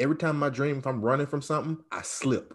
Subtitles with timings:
[0.00, 2.54] every time I dream, if I'm running from something, I slip.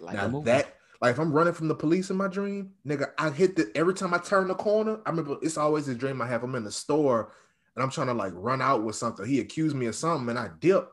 [0.00, 3.30] Like now that like if I'm running from the police in my dream, nigga, I
[3.30, 4.98] hit the every time I turn the corner.
[5.06, 6.42] I remember it's always a dream I have.
[6.42, 7.32] I'm in the store
[7.74, 9.26] and I'm trying to like run out with something.
[9.26, 10.90] He accused me of something and I dip.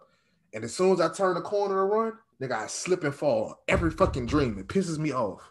[0.53, 3.63] And as soon as I turn the corner to run, nigga, I slip and fall.
[3.67, 4.59] Every fucking dream.
[4.59, 5.41] It pisses me off.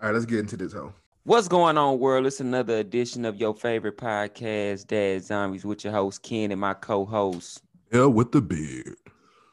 [0.00, 0.92] All right, let's get into this hoe.
[1.24, 2.26] What's going on, world?
[2.26, 6.74] It's another edition of your favorite podcast, Dad Zombies, with your host Ken and my
[6.74, 7.62] co-host,
[7.92, 8.96] Yeah, with the beard.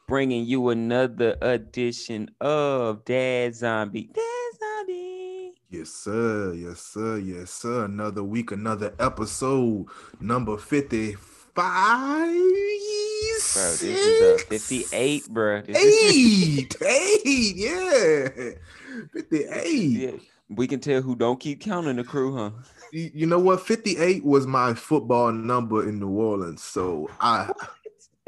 [0.08, 4.10] bringing you another edition of Dad Zombie.
[4.12, 5.52] Dad Zombie.
[5.70, 6.52] Yes, sir.
[6.54, 7.18] Yes, sir.
[7.18, 7.84] Yes, sir.
[7.84, 9.86] Another week, another episode,
[10.20, 11.18] number 55.
[11.54, 11.62] Bro,
[13.62, 15.62] this is uh, 58, bro.
[15.62, 16.76] This is- Eight.
[16.82, 17.56] Eight.
[17.56, 18.28] Yeah.
[19.12, 19.74] 58.
[19.74, 20.10] yeah.
[20.48, 22.50] We can tell who don't keep counting the crew, huh?
[22.92, 23.60] You you know what?
[23.60, 26.62] 58 was my football number in New Orleans.
[26.64, 27.52] So I.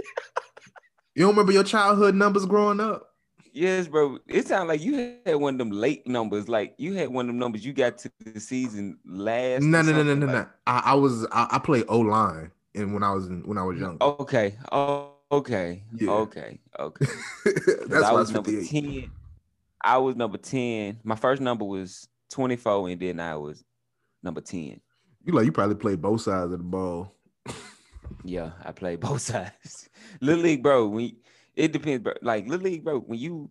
[1.15, 3.11] You don't remember your childhood numbers growing up?
[3.53, 4.19] Yes, bro.
[4.27, 6.49] It sounded like you had one of them late numbers.
[6.49, 9.63] Like you had one of them numbers you got to the season last.
[9.63, 10.47] No, no, no, no, no, like- no.
[10.67, 13.63] I, I was I, I played O line, and when I was in, when I
[13.63, 14.57] was young, Okay.
[14.73, 15.85] Oh, okay.
[15.95, 16.11] Yeah.
[16.13, 16.59] Okay.
[16.81, 17.07] Okay.
[17.89, 19.11] that's I was number 10.
[19.85, 21.01] I was number 10.
[21.05, 23.63] My first number was 24, and then I was
[24.23, 24.81] number 10.
[25.25, 27.15] You like you probably played both sides of the ball.
[28.25, 29.89] Yeah, I played both sides.
[30.21, 30.87] Little League, bro.
[30.89, 31.17] When
[31.57, 32.15] it depends, bro.
[32.23, 33.51] Like Little League, bro, when you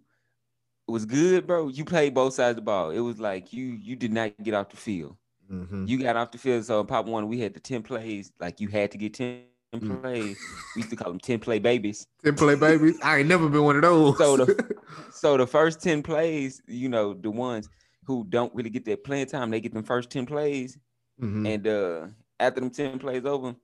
[0.87, 2.89] was good, bro, you played both sides of the ball.
[2.91, 5.15] It was like you you did not get off the field.
[5.51, 5.87] Mhm.
[5.87, 6.65] You got off the field.
[6.65, 8.31] So in Pop Warner, we had the 10 plays.
[8.39, 9.43] Like you had to get 10
[9.73, 10.01] Mm.
[10.01, 10.37] plays.
[10.75, 12.05] We used to call them 10 play babies.
[12.25, 12.99] Ten play babies.
[13.03, 14.17] I ain't never been one of those.
[14.17, 14.75] So the-
[15.13, 17.69] So the first 10 plays, you know, the ones
[18.03, 20.77] who don't really get that playing time, they get them first 10 plays.
[21.21, 21.47] Mhm.
[21.47, 23.55] And uh after them 10 plays over,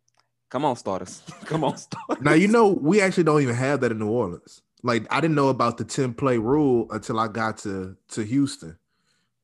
[0.50, 1.22] come on, starters.
[1.45, 2.23] come on, starters.
[2.23, 4.62] now you know we actually don't even have that in New Orleans.
[4.84, 8.78] Like I didn't know about the ten play rule until I got to to Houston.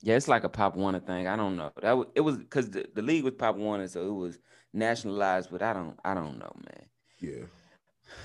[0.02, 1.28] Yeah, it's like a Pop Warner thing.
[1.28, 1.72] I don't know.
[1.82, 4.38] That it was because the, the league was Pop Warner, so it was
[4.74, 5.50] nationalized.
[5.50, 6.86] But I don't, I don't know, man.
[7.20, 7.46] Yeah.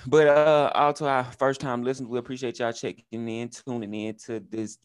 [0.07, 4.41] But uh, also our first time listeners, we appreciate y'all checking in, tuning in to
[4.41, 4.79] this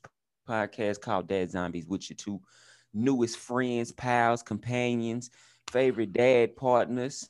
[0.48, 2.42] podcast called Dad Zombies with your two
[2.94, 5.30] newest friends, pals, companions,
[5.72, 7.30] favorite dad partners,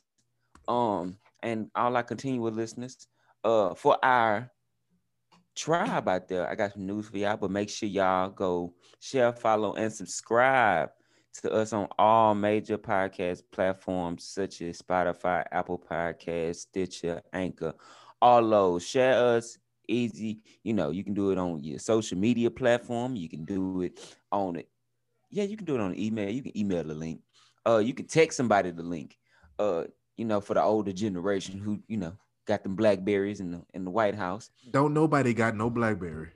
[0.68, 3.06] um, and all I continue with listeners.
[3.42, 4.50] Uh, for our
[5.54, 7.36] tribe out there, I got some news for y'all.
[7.36, 10.90] But make sure y'all go share, follow, and subscribe
[11.42, 17.74] to us on all major podcast platforms such as Spotify, Apple Podcasts, Stitcher, Anchor,
[18.22, 18.86] all those.
[18.86, 19.58] Share us
[19.88, 20.40] easy.
[20.62, 23.16] You know, you can do it on your social media platform.
[23.16, 24.68] You can do it on it.
[25.30, 26.30] Yeah, you can do it on email.
[26.30, 27.20] You can email the link.
[27.66, 29.16] Uh, you can text somebody the link.
[29.58, 29.84] Uh,
[30.16, 32.16] you know, for the older generation who, you know,
[32.46, 34.50] got them blackberries in the in the White House.
[34.70, 36.30] Don't nobody got no BlackBerry.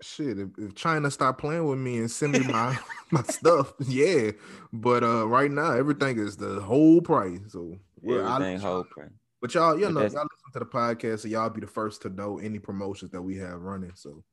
[0.03, 2.77] shit, if, if China stop playing with me and send me my
[3.11, 4.33] my stuff, yeah.
[4.73, 7.41] But uh right now everything is the whole price.
[7.49, 9.11] So yeah, everything whole price.
[9.41, 12.09] But y'all, you know, y'all listen to the podcast, so y'all be the first to
[12.09, 13.93] know any promotions that we have running.
[13.95, 14.25] So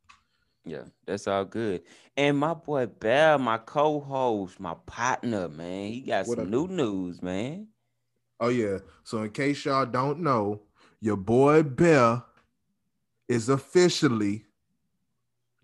[0.66, 1.84] yeah, that's all good.
[2.16, 6.50] And my boy Bear, my co-host, my partner, man, he got what some up?
[6.50, 7.68] new news, man.
[8.40, 8.80] Oh yeah.
[9.04, 10.62] So in case y'all don't know,
[11.00, 12.24] your boy Bear
[13.28, 14.46] is officially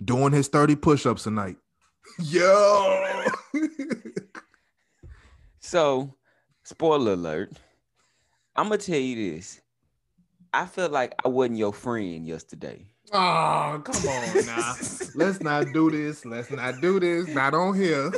[0.03, 1.57] doing his 30 push-ups tonight.
[2.19, 3.25] Yo.
[5.59, 6.15] so,
[6.63, 7.51] spoiler alert.
[8.55, 9.61] I'm gonna tell you this.
[10.53, 12.88] I feel like I wasn't your friend yesterday.
[13.11, 14.73] Oh, come on now.
[15.15, 16.25] Let's not do this.
[16.25, 17.27] Let's not do this.
[17.29, 18.11] Not on here.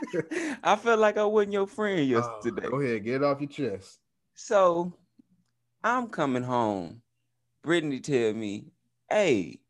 [0.62, 2.68] I feel like I wasn't your friend yesterday.
[2.68, 3.98] go ahead, get it off your chest.
[4.34, 4.92] So
[5.82, 7.02] I'm coming home.
[7.62, 8.66] Brittany tell me,
[9.08, 9.60] hey,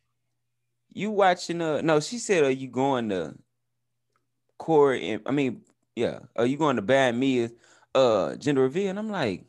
[0.92, 3.34] you watching uh no, she said, Are you going to
[4.58, 5.62] Corey and I mean,
[5.96, 7.52] yeah, are you going to Bad Mia's
[7.94, 8.90] uh gender reveal?
[8.90, 9.44] And I'm like,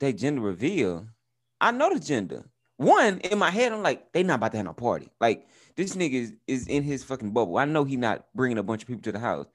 [0.00, 1.08] they gender reveal.
[1.60, 2.44] I know the gender.
[2.78, 5.10] One in my head, I'm like, they not about to have no party.
[5.20, 7.58] Like this nigga is, is in his fucking bubble.
[7.58, 9.46] I know he not bringing a bunch of people to the house.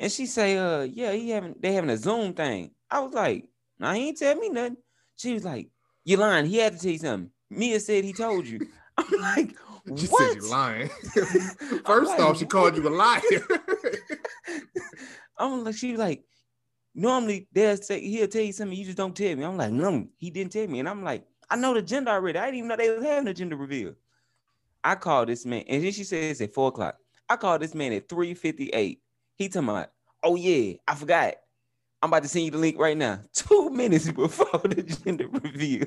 [0.00, 2.72] And she say, uh, yeah, he having they having a Zoom thing.
[2.90, 3.46] I was like,
[3.78, 4.78] nah, he ain't tell me nothing.
[5.14, 5.68] She was like,
[6.04, 6.46] you lying.
[6.46, 7.30] He had to tell you something.
[7.50, 8.66] Mia said he told you.
[8.96, 9.56] I'm like,
[9.96, 10.32] she what?
[10.32, 10.88] said you lying.
[11.86, 13.20] First like, off, she called you a liar.
[15.38, 16.24] I'm like, she was like,
[16.96, 19.44] normally they'll say he'll tell you something, you just don't tell me.
[19.44, 20.80] I'm like, no, he didn't tell me.
[20.80, 22.38] And I'm like, I know the gender already.
[22.38, 23.94] I didn't even know they was having a gender reveal.
[24.84, 26.96] I called this man, and then she says at four o'clock.
[27.28, 28.98] I called this man at 3:58.
[29.36, 29.82] He told me,
[30.22, 31.34] oh yeah, I forgot.
[32.02, 33.20] I'm about to send you the link right now.
[33.34, 35.86] Two minutes before the gender reveal.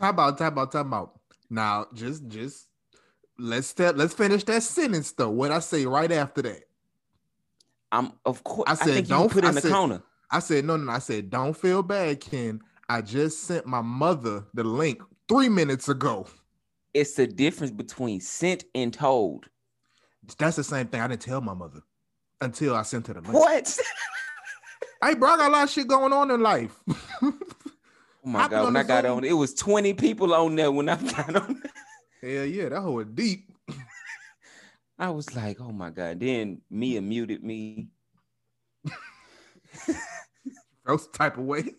[0.00, 1.86] How about time about time about now?
[1.94, 2.68] Just just
[3.38, 5.30] let's step let's finish that sentence though.
[5.30, 6.64] What I say right after that.
[7.90, 10.02] I'm of course I said I don't put in I the said, corner.
[10.30, 12.60] I said no, no, I said don't feel bad, Ken.
[12.92, 16.26] I just sent my mother the link three minutes ago.
[16.92, 19.48] It's the difference between sent and told.
[20.36, 21.00] That's the same thing.
[21.00, 21.80] I didn't tell my mother
[22.42, 23.32] until I sent her the link.
[23.32, 23.78] What?
[25.02, 26.78] hey, bro, I got a lot of shit going on in life.
[27.22, 27.32] oh
[28.24, 31.34] my god, when I got on, it was 20 people on there when I got
[31.34, 31.62] on.
[32.20, 33.50] Hell yeah, that whole deep.
[34.98, 36.20] I was like, oh my god.
[36.20, 37.88] Then Mia muted me.
[40.84, 41.76] Those type of way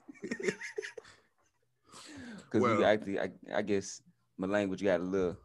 [2.53, 3.99] because well, we actually, I, I, guess
[4.37, 5.35] my language got a little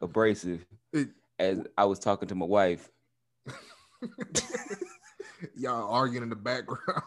[0.00, 1.08] abrasive it,
[1.40, 2.88] as I was talking to my wife.
[5.56, 7.02] y'all arguing in the background.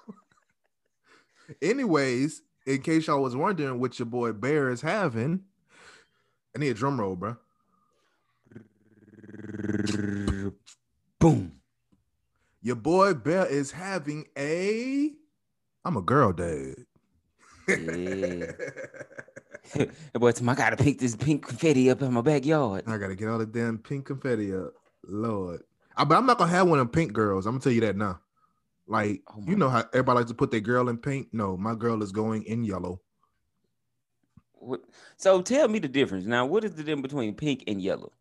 [1.61, 5.43] Anyways, in case y'all was wondering what your boy Bear is having,
[6.53, 7.37] I need a drum roll, bro.
[11.19, 11.53] Boom.
[12.61, 15.13] Your boy Bear is having a.
[15.85, 16.75] I'm a girl dad.
[17.69, 18.51] Yeah.
[20.13, 22.83] but I gotta pick this pink confetti up in my backyard.
[22.87, 24.73] I gotta get all the damn pink confetti up.
[25.07, 25.61] Lord.
[25.97, 27.45] I, but I'm not gonna have one of pink girls.
[27.45, 28.19] I'm gonna tell you that now.
[28.87, 31.29] Like, oh you know how everybody likes to put their girl in pink?
[31.31, 33.01] No, my girl is going in yellow.
[34.53, 34.81] What,
[35.17, 36.25] so tell me the difference.
[36.25, 38.11] Now, what is the difference between pink and yellow?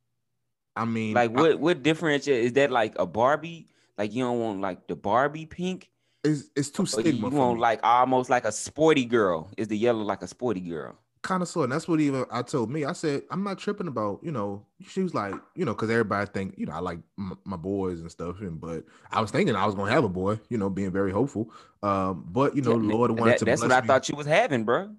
[0.77, 3.69] I mean, like what I, what differentiate is that like a Barbie?
[3.97, 5.91] Like you don't want like the Barbie pink?
[6.23, 7.31] It's it's too stigma.
[7.31, 9.51] You want like almost like a sporty girl.
[9.57, 10.99] Is the yellow like a sporty girl?
[11.25, 11.65] Kind of sort.
[11.65, 12.85] And that's what even I told me.
[12.85, 14.67] I said I'm not tripping about you know.
[14.87, 18.01] She was like you know because everybody think you know I like m- my boys
[18.03, 18.41] and stuff.
[18.41, 20.39] And but I was thinking I was gonna have a boy.
[20.51, 21.51] You know, being very hopeful.
[21.83, 23.45] Um, but you know, yeah, Lord wanted that, to.
[23.47, 23.87] That's what I me.
[23.87, 24.91] thought you was having, bro.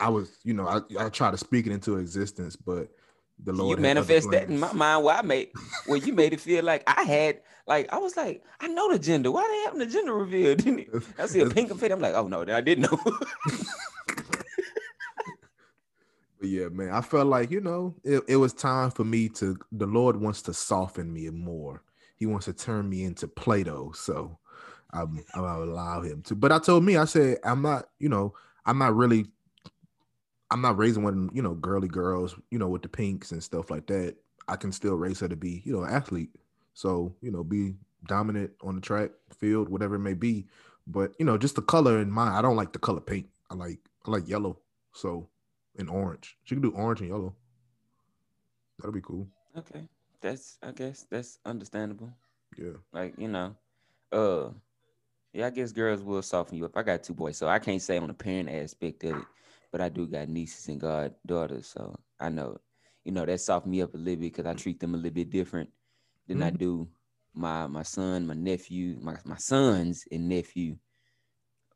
[0.00, 2.88] I was, you know, I, I try to speak it into existence, but
[3.38, 3.78] the Lord.
[3.78, 5.04] You manifest that in my mind.
[5.04, 5.50] Where I made,
[5.86, 8.98] well, you made it feel like I had, like I was like, I know the
[8.98, 9.30] gender.
[9.30, 10.54] Why they having the gender reveal?
[10.54, 11.02] Didn't it?
[11.18, 11.92] I see a pink confetti?
[11.92, 12.98] I'm like, oh no, I didn't know.
[16.38, 19.58] but yeah, man, I felt like you know it, it was time for me to.
[19.72, 21.82] The Lord wants to soften me more.
[22.16, 23.92] He wants to turn me into Play-Doh.
[23.94, 24.38] So
[24.92, 26.34] I'm, I'll allow him to.
[26.34, 28.34] But I told me, I said, I'm not, you know,
[28.66, 29.26] I'm not really
[30.50, 33.70] I'm not raising one, you know, girly girls, you know, with the pinks and stuff
[33.70, 34.16] like that.
[34.48, 36.30] I can still raise her to be, you know, athlete.
[36.72, 37.74] So, you know, be
[38.06, 40.46] dominant on the track, field, whatever it may be.
[40.86, 42.34] But, you know, just the color in mind.
[42.34, 43.26] I don't like the color pink.
[43.50, 44.58] I like I like yellow.
[44.92, 45.28] So
[45.78, 46.36] and orange.
[46.44, 47.34] She can do orange and yellow.
[48.78, 49.28] That'll be cool.
[49.56, 49.82] Okay.
[50.20, 52.10] That's I guess that's understandable.
[52.56, 52.78] Yeah.
[52.92, 53.54] Like, you know,
[54.12, 54.50] uh
[55.32, 56.76] yeah, I guess girls will soften you up.
[56.76, 59.24] I got two boys, so I can't say on the parent aspect of it
[59.70, 62.58] but I do got nieces and god daughters, so I know
[63.04, 65.12] you know, that softened me up a little bit because I treat them a little
[65.12, 65.70] bit different
[66.26, 66.58] than I Mhm.
[66.58, 66.88] do
[67.34, 70.78] my my son, my nephew, my my sons and nephew.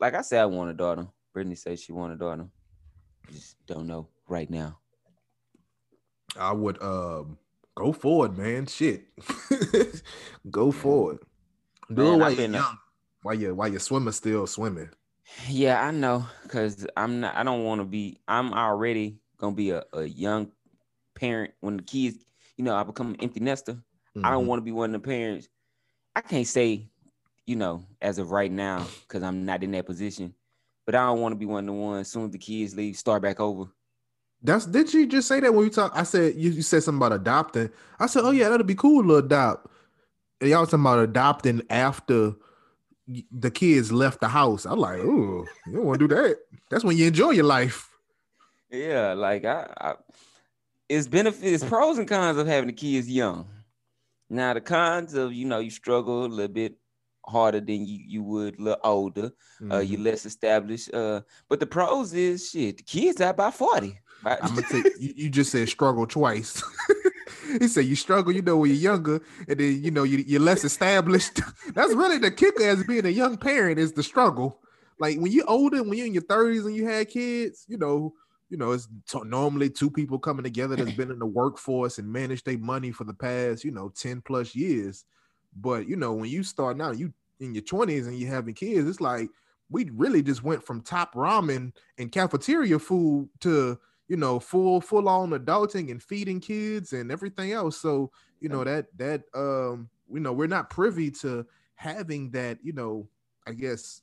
[0.00, 1.08] Like I said, I want a daughter.
[1.32, 2.48] Brittany says she want a daughter.
[3.30, 4.78] Just don't know right now.
[6.36, 7.38] I would um
[7.74, 8.66] go forward, man.
[8.66, 9.06] Shit,
[10.50, 11.18] go forward.
[11.92, 12.78] Do Man, it while I've you're young.
[13.22, 14.90] While you while your swimmer's still swimming.
[15.48, 17.36] Yeah, I know, cause I'm not.
[17.36, 18.18] I don't want to be.
[18.28, 20.50] I'm already gonna be a, a young
[21.14, 22.24] parent when the kids.
[22.56, 23.82] You know, I become an empty nester.
[24.24, 24.46] I don't Mhm.
[24.46, 25.48] want to be one of the parents.
[26.14, 26.90] I can't say,
[27.46, 30.34] you know, as of right now, because I'm not in that position.
[30.92, 32.08] But I don't want to be one of the ones.
[32.08, 33.64] Soon as the kids leave, start back over.
[34.42, 35.90] That's did you just say that when you talk?
[35.94, 37.70] I said you, you said something about adopting.
[37.98, 39.68] I said, oh yeah, that'll be cool to adopt.
[40.42, 42.34] And y'all talking about adopting after
[43.30, 44.66] the kids left the house.
[44.66, 46.36] I'm like, oh, you don't want to do that.
[46.70, 47.88] That's when you enjoy your life.
[48.70, 49.94] Yeah, like I, I
[50.90, 53.48] it's benefits, pros and cons of having the kids young.
[54.28, 56.74] Now the cons of you know you struggle a little bit
[57.26, 59.32] harder than you you would a little older.
[59.70, 60.04] Uh, you Mhm.
[60.04, 60.92] less established.
[60.94, 62.78] Uh, but the pros is shit.
[62.78, 63.98] The kids out by forty.
[64.22, 66.62] By- I'm gonna you, you just said struggle twice.
[67.60, 70.40] he said you struggle, you know, when you're younger, and then you know you, you're
[70.40, 71.40] less established.
[71.74, 74.60] That's really the kicker as being a young parent is the struggle.
[74.98, 78.14] Like when you're older, when you're in your 30s and you had kids, you know,
[78.48, 82.12] you know, it's t- normally two people coming together that's been in the workforce and
[82.12, 85.04] managed their money for the past, you know, 10 plus years.
[85.56, 88.88] But you know, when you start now, you in your 20s and you having kids,
[88.88, 89.28] it's like
[89.70, 93.78] we really just went from top ramen and cafeteria food to
[94.08, 97.78] you know full full on adulting and feeding kids and everything else.
[97.78, 102.72] So you know that that um you know we're not privy to having that you
[102.72, 103.08] know
[103.46, 104.02] i guess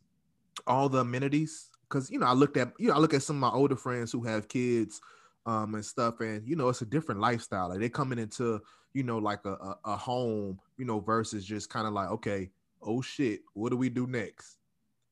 [0.68, 1.70] all the amenities.
[1.88, 3.76] Because you know i looked at you know i look at some of my older
[3.76, 5.02] friends who have kids
[5.46, 7.70] um and stuff and you know it's a different lifestyle.
[7.70, 8.62] Like they're coming into
[8.94, 12.50] you know like a, a, a home you know versus just kind of like okay
[12.82, 14.58] oh shit what do we do next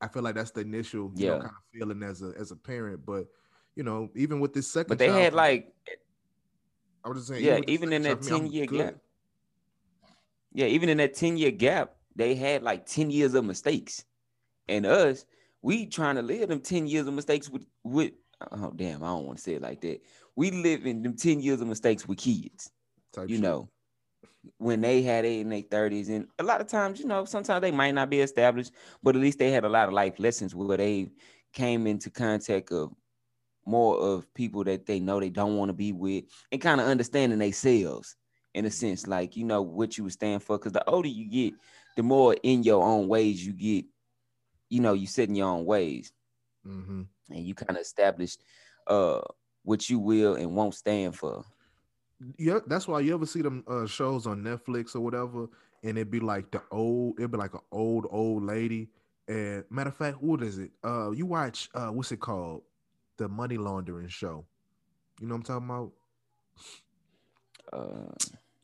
[0.00, 1.38] i feel like that's the initial you know, Yeah.
[1.40, 3.26] kind of feeling as a as a parent but
[3.76, 5.72] you know even with this second but they child had like
[7.04, 8.78] I was just saying, yeah, the even in that child, 10 I'm year good.
[8.78, 8.94] gap.
[10.52, 14.04] Yeah, even in that 10 year gap, they had like 10 years of mistakes.
[14.68, 15.24] And us,
[15.62, 18.12] we trying to live them 10 years of mistakes with with
[18.50, 20.00] oh damn, I don't want to say it like that.
[20.36, 22.70] We live in them 10 years of mistakes with kids,
[23.12, 23.42] type you shit.
[23.44, 23.68] know.
[24.58, 27.60] When they had it in their 30s, and a lot of times, you know, sometimes
[27.62, 30.54] they might not be established, but at least they had a lot of life lessons
[30.54, 31.10] where they
[31.52, 32.92] came into contact of
[33.66, 36.86] more of people that they know they don't want to be with and kind of
[36.86, 38.16] understanding themselves
[38.54, 40.58] in a sense, like you know what you would stand for.
[40.58, 41.54] Because the older you get,
[41.96, 43.86] the more in your own ways you get.
[44.70, 46.12] You know, you sit in your own ways,
[46.64, 47.08] Mhm.
[47.30, 48.42] and you kind of established
[48.86, 49.20] uh
[49.62, 51.44] what you will and won't stand for.
[52.36, 55.46] Yeah, that's why you ever see them uh, shows on Netflix or whatever,
[55.84, 58.88] and it'd be like the old, it'd be like an old old lady.
[59.28, 60.70] And matter of fact, what is it?
[60.82, 62.62] Uh, you watch uh, what's it called?
[63.18, 64.44] The money laundering show.
[65.20, 65.92] You know what I'm talking about?
[67.72, 68.14] Uh,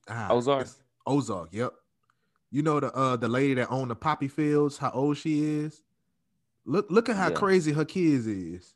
[0.09, 0.69] Ah, Ozark?
[1.07, 1.49] Ozark.
[1.53, 1.73] Yep.
[2.51, 5.83] You know the uh the lady that owned the poppy fields, how old she is.
[6.65, 7.35] Look look at how Yeah.
[7.35, 8.74] crazy her kids is.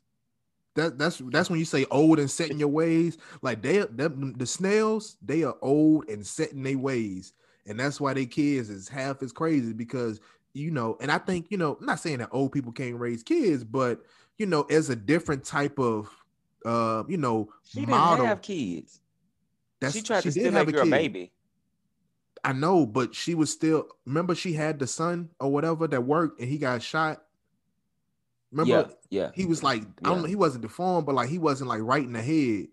[0.79, 3.17] That that's that's when you say old and set in your ways.
[3.41, 7.33] Like they them, the Snells, they are old and set in their ways,
[7.67, 10.21] and that's why their kids is half as crazy because
[10.53, 10.97] you know.
[11.01, 14.01] And I think you know, I'm not saying that old people can't raise kids, but
[14.37, 16.09] you know, as a different type of
[16.65, 17.93] uh, you know, she didn't
[18.25, 19.01] have kids.
[19.79, 20.89] that's she tried to did steal have kid.
[20.89, 21.31] baby.
[22.43, 23.87] I know, but she was still.
[24.05, 27.23] Remember, she had the son or whatever that worked, and he got shot.
[28.51, 31.37] Remember, yeah, yeah, he was like, I don't know, he wasn't deformed, but like he
[31.37, 32.67] wasn't like right in the head.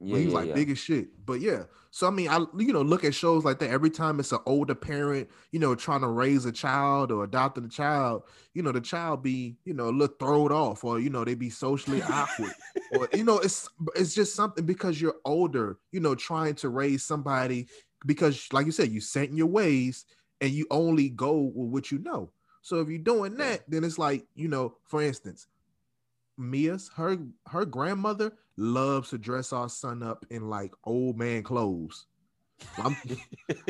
[0.00, 0.12] yeah.
[0.12, 1.08] but he was like big as shit.
[1.24, 4.20] But yeah, so I mean, I you know look at shows like that every time
[4.20, 8.24] it's an older parent, you know, trying to raise a child or adopting a child.
[8.52, 11.34] You know, the child be you know a little thrown off, or you know they
[11.34, 12.52] be socially awkward,
[12.92, 15.78] or you know it's it's just something because you're older.
[15.90, 17.68] You know, trying to raise somebody
[18.04, 20.04] because, like you said, you set in your ways
[20.42, 22.30] and you only go with what you know.
[22.66, 25.46] So if you're doing that, then it's like you know, for instance,
[26.36, 32.06] Mia's her her grandmother loves to dress our son up in like old man clothes.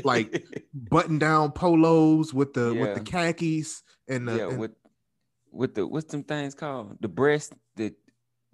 [0.03, 4.71] Like button down polos with the with the khakis and the yeah, and- with
[5.53, 6.97] with the what's them things called?
[6.99, 7.93] The breast, the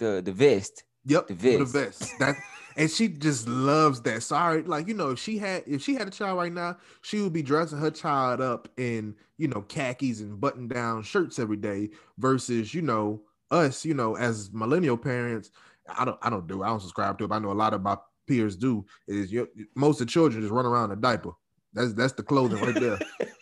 [0.01, 0.83] the the vest.
[1.05, 2.01] Yep the with the vest.
[2.01, 2.19] vest.
[2.19, 2.37] That
[2.77, 4.23] and she just loves that.
[4.23, 7.21] Sorry, like you know, if she had if she had a child right now, she
[7.21, 11.57] would be dressing her child up in you know khakis and button down shirts every
[11.57, 15.51] day versus you know us, you know, as millennial parents.
[15.89, 17.33] I don't I don't do I don't subscribe to it.
[17.33, 20.53] I know a lot of my peers do is your most of the children just
[20.53, 21.33] run around in a diaper.
[21.75, 22.99] That's that's the clothing right there.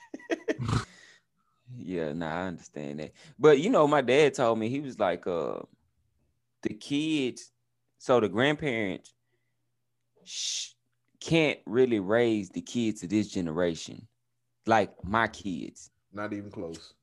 [1.76, 3.12] yeah, nah, I understand that.
[3.38, 5.60] But you know, my dad told me he was like, uh,
[6.62, 7.52] the kids,
[7.98, 9.14] so the grandparents
[10.24, 10.70] sh-
[11.20, 14.06] can't really raise the kids of this generation
[14.66, 15.90] like my kids.
[16.12, 16.94] Not even close.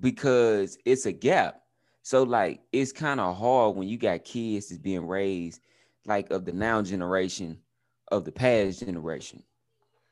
[0.00, 1.62] Because it's a gap.
[2.02, 5.60] So like it's kind of hard when you got kids that's being raised
[6.06, 7.58] like of the now generation
[8.08, 9.42] of the past generation.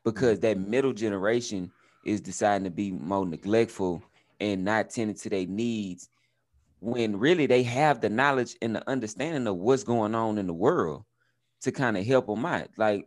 [0.04, 1.70] Because that middle generation
[2.04, 4.02] is deciding to be more neglectful
[4.40, 6.08] and not tending to their needs
[6.82, 10.52] when really they have the knowledge and the understanding of what's going on in the
[10.52, 11.04] world
[11.60, 12.70] to kind of help them out.
[12.76, 13.06] Like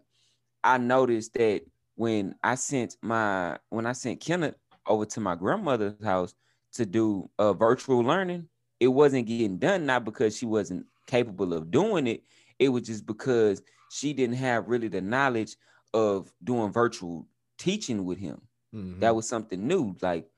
[0.64, 1.64] I noticed that
[1.96, 4.56] when I sent my when I sent Kenneth
[4.88, 6.34] over to my grandmother's house
[6.76, 8.48] to do uh, virtual learning,
[8.80, 12.24] it wasn't getting done not because she wasn't capable of doing it.
[12.60, 15.58] It was just because she didn't have really the knowledge
[15.94, 17.28] of doing virtual
[17.58, 18.40] teaching with him.
[18.74, 19.02] Mm-hmm.
[19.02, 19.98] That was something new.
[20.02, 20.30] Like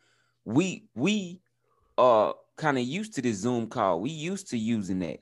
[0.43, 1.39] we we
[1.99, 4.01] are kind of used to this Zoom call.
[4.01, 5.19] We used to using that.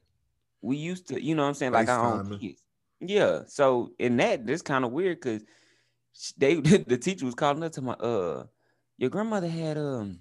[0.61, 2.63] We used to, you know what I'm saying, like our own kids.
[2.99, 3.41] Yeah.
[3.47, 5.43] So in that, it's kind of weird because
[6.37, 8.45] they the teacher was calling up to my uh
[8.97, 10.19] your grandmother had um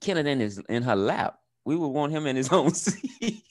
[0.00, 1.38] Kenneth in his in her lap.
[1.64, 3.42] We would want him in his own seat.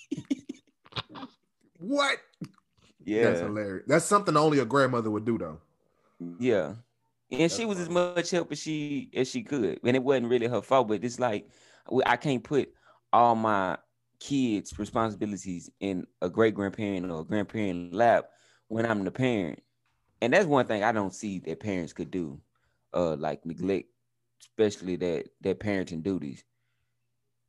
[1.79, 2.19] what?
[3.05, 3.85] Yeah, that's hilarious.
[3.87, 5.59] That's something only a grandmother would do, though.
[6.39, 6.75] Yeah,
[7.31, 7.89] and that's she was funny.
[7.89, 10.87] as much help as she as she could, and it wasn't really her fault.
[10.87, 11.49] But it's like
[12.05, 12.69] I can't put
[13.11, 13.77] all my
[14.19, 18.25] kids' responsibilities in a great grandparent or a grandparent lap
[18.67, 19.59] when I'm the parent
[20.23, 22.39] and that's one thing I don't see that parents could do,
[22.93, 23.89] uh, like neglect,
[24.39, 26.45] especially that their parenting duties.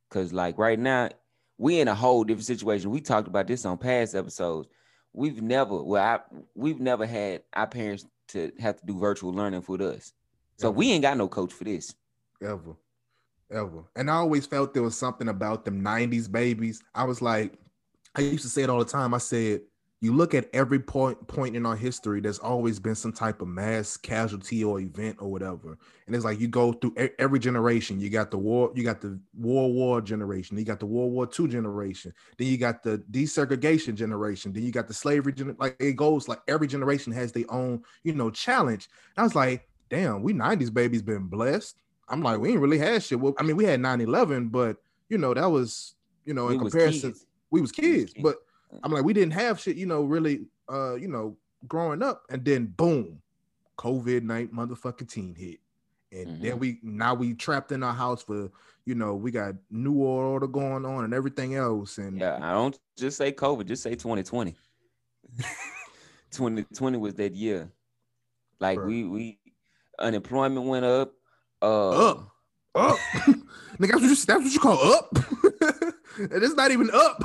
[0.09, 1.07] Cause like right now,
[1.57, 2.91] we in a whole different situation.
[2.91, 4.67] We talked about this on past episodes.
[5.13, 6.19] We've never, well, I,
[6.53, 10.11] we've never had our parents to have to do virtual learning with us.
[10.57, 10.77] So Ever.
[10.77, 11.95] we ain't got no coach for this.
[12.41, 12.75] Ever.
[13.51, 13.83] Ever.
[13.95, 16.81] And I always felt there was something about them 90s babies.
[16.95, 17.53] I was like,
[18.15, 19.13] I used to say it all the time.
[19.13, 19.61] I said,
[20.01, 23.47] you look at every point point in our history there's always been some type of
[23.47, 25.77] mass casualty or event or whatever.
[26.05, 27.99] And it's like you go through every generation.
[27.99, 30.57] You got the war you got the world war generation.
[30.57, 32.13] You got the world war ii generation.
[32.37, 34.53] Then you got the desegregation generation.
[34.53, 38.13] Then you got the slavery like it goes like every generation has their own you
[38.13, 38.89] know challenge.
[39.15, 41.77] And i was like damn we 90s babies been blessed
[42.09, 43.19] i'm like we ain't really had shit.
[43.19, 44.77] Well i mean we had 9-11 but
[45.09, 48.13] you know that was you know in we comparison was we was kids.
[48.21, 48.37] But
[48.83, 51.37] I'm like, we didn't have shit, you know, really, uh, you know,
[51.67, 53.21] growing up, and then boom,
[53.77, 55.59] COVID night motherfucking teen hit,
[56.11, 56.43] and mm-hmm.
[56.43, 58.51] then we now we trapped in our house for,
[58.85, 62.77] you know, we got new order going on and everything else, and yeah, I don't
[62.97, 64.55] just say COVID, just say 2020.
[66.31, 67.69] 2020 was that year,
[68.59, 68.87] like Bro.
[68.87, 69.39] we we
[69.97, 71.13] unemployment went up,
[71.65, 72.31] uh, up,
[72.75, 72.97] up,
[73.79, 75.09] nigga, that's what you, that's what you call up.
[76.17, 77.23] and it's not even up.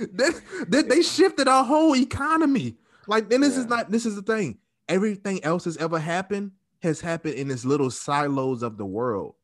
[0.12, 0.30] they,
[0.66, 2.76] they, they, shifted our whole economy.
[3.06, 3.60] Like, then this yeah.
[3.60, 3.90] is not.
[3.90, 4.58] This is the thing.
[4.88, 9.34] Everything else has ever happened has happened in this little silos of the world.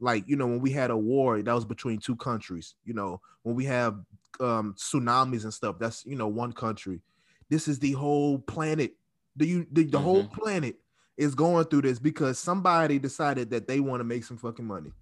[0.00, 2.74] Like, you know, when we had a war, that was between two countries.
[2.84, 3.94] You know, when we have
[4.40, 7.00] um, tsunamis and stuff, that's you know one country.
[7.48, 8.94] This is the whole planet.
[9.36, 10.04] The you the, the mm-hmm.
[10.04, 10.76] whole planet
[11.16, 14.92] is going through this because somebody decided that they want to make some fucking money.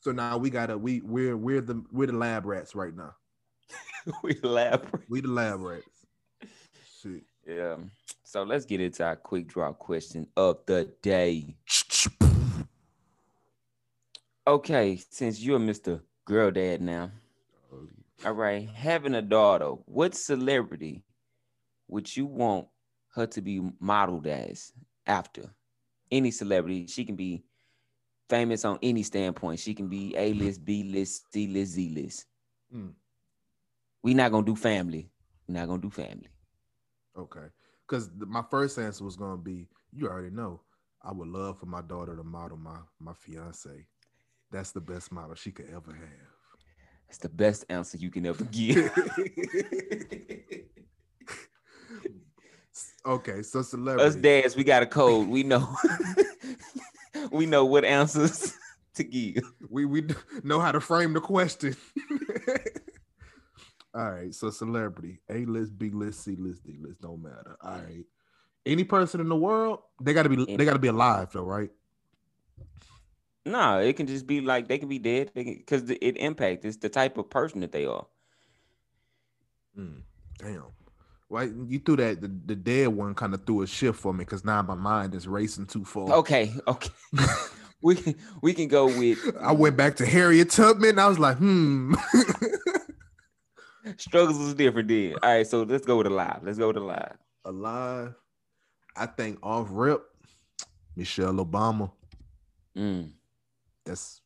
[0.00, 3.14] So now we gotta we we're we're the we're the lab rats right now.
[4.22, 5.02] we the lab.
[5.08, 5.86] We the lab rats.
[7.02, 7.24] Shit.
[7.46, 7.76] Yeah.
[8.22, 11.56] So let's get into our quick draw question of the day.
[14.46, 16.00] Okay, since you're Mr.
[16.24, 17.10] Girl Dad now.
[17.72, 17.88] Oh,
[18.24, 21.02] All right, having a daughter, what celebrity
[21.88, 22.68] would you want
[23.14, 24.72] her to be modeled as
[25.06, 25.50] after?
[26.10, 26.86] Any celebrity.
[26.86, 27.44] She can be
[28.28, 29.60] famous on any standpoint.
[29.60, 32.26] She can be A list, B list, C list, Z list.
[32.74, 32.92] Mm.
[34.02, 35.10] We not gonna do family.
[35.48, 36.28] we not gonna do family.
[37.18, 37.46] Okay,
[37.86, 40.60] because my first answer was gonna be, you already know,
[41.02, 43.86] I would love for my daughter to model my my fiance.
[44.50, 46.28] That's the best model she could ever have.
[47.08, 48.90] That's the best answer you can ever give.
[53.06, 54.04] okay, so celebrity.
[54.04, 55.28] Us dads, we got a code.
[55.28, 55.74] We know.
[57.30, 58.56] we know what answers
[58.94, 59.42] to give.
[59.68, 60.06] We we
[60.42, 61.76] know how to frame the question.
[63.94, 67.56] All right, so celebrity, A list, B list, C list, D list, don't matter.
[67.62, 68.04] All right,
[68.66, 71.44] any person in the world, they got to be they got to be alive though,
[71.44, 71.70] right?
[73.46, 76.64] No, it can just be like they can be dead because it impacts.
[76.64, 78.06] It's the type of person that they are.
[79.78, 80.02] Mm,
[80.38, 80.64] damn.
[81.28, 84.18] Why you threw that the, the dead one kind of threw a shift for me
[84.18, 86.08] because now my mind is racing too far.
[86.10, 86.90] Okay, okay.
[87.82, 90.90] we can we can go with I went back to Harriet Tubman.
[90.90, 91.94] And I was like, hmm.
[93.96, 95.14] struggles is different then.
[95.22, 96.40] All right, so let's go with alive.
[96.42, 97.16] Let's go with alive.
[97.44, 98.14] Alive.
[98.96, 100.02] I think off rip,
[100.94, 101.90] Michelle Obama.
[102.76, 103.10] Mm.
[103.84, 104.20] That's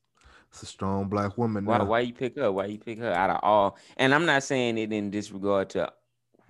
[0.51, 1.65] that's a strong black woman.
[1.65, 1.85] Why now.
[1.85, 2.51] why you pick her?
[2.51, 3.79] Why you pick her out of all?
[3.97, 5.93] And I'm not saying it in disregard to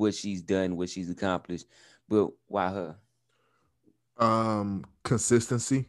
[0.00, 1.66] what she's done, what she's accomplished,
[2.08, 2.96] but why her?
[4.18, 5.86] Um, consistency.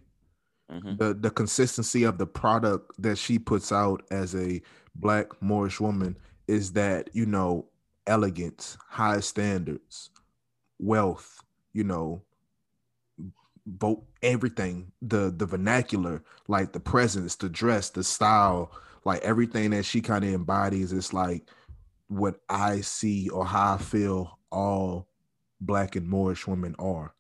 [0.72, 0.98] Mhm.
[1.00, 4.62] the the consistency of the product that she puts out as a
[4.96, 7.68] black Moorish woman is that you know
[8.08, 10.10] elegance, high standards,
[10.80, 11.44] wealth,
[11.74, 12.24] you know,
[13.66, 18.72] both everything, the the vernacular, like the presence, the dress, the style,
[19.06, 21.50] like everything that she kind of embodies It's like
[22.12, 25.08] what I see or how I feel all
[25.62, 27.16] black and Moorish women are.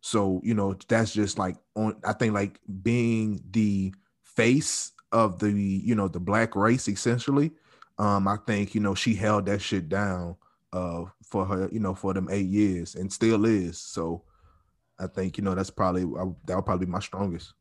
[0.00, 5.50] So, you know, that's just like on I think like being the face of the,
[5.50, 7.50] you know, the black race essentially.
[7.98, 10.36] Um, I think, you know, she held that shit down
[10.72, 13.78] uh for her, you know, for them eight years and still is.
[13.78, 14.22] So
[14.98, 16.04] I think, you know, that's probably
[16.46, 17.54] that'll probably be my strongest.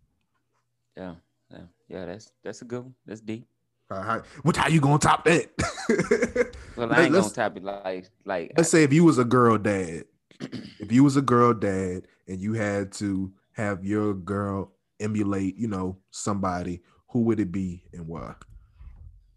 [0.96, 1.16] Yeah,
[1.52, 2.06] yeah, yeah.
[2.06, 2.96] That's that's a good one.
[3.06, 3.48] That's deep.
[3.92, 5.50] Uh, how, what how you gonna top that?
[6.76, 9.58] Well, I ain't gonna let's- it like like let's say if you was a girl
[9.58, 10.06] dad,
[10.40, 14.72] if you was a girl dad and you had to have your girl
[15.02, 18.36] emulate, you know, somebody, who would it be and why?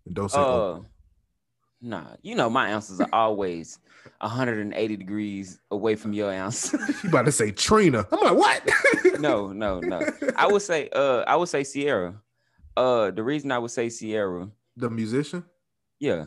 [0.06, 0.80] And don't say oh, uh
[1.80, 3.80] nah, you know my answers are always
[4.20, 6.78] 180 degrees away from your answer.
[7.02, 8.06] you about to say Trina.
[8.12, 8.70] I'm like, what?
[9.20, 10.00] no, no, no.
[10.36, 12.21] I would say uh I would say Ciara.
[12.76, 15.44] Uh the reason I would say Ciara, the musician.
[16.00, 16.26] yeah.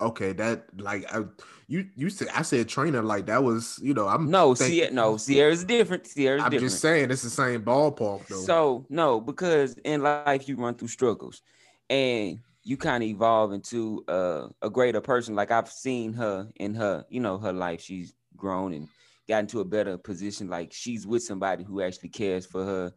[0.00, 1.24] Okay, that like I,
[1.66, 5.18] you you said I said trainer like that was you know I'm No, Ciara no,
[5.18, 6.04] Ciara's different.
[6.04, 6.70] Ciara's I'm different.
[6.70, 8.36] just saying it's the same ballpark though.
[8.42, 11.42] So no, because in life you run through struggles,
[11.90, 15.34] and you kind of evolve into uh, a greater person.
[15.34, 17.80] Like I've seen her in her, you know, her life.
[17.80, 18.86] She's grown and
[19.28, 20.46] got into a better position.
[20.48, 22.92] Like she's with somebody who actually cares for her,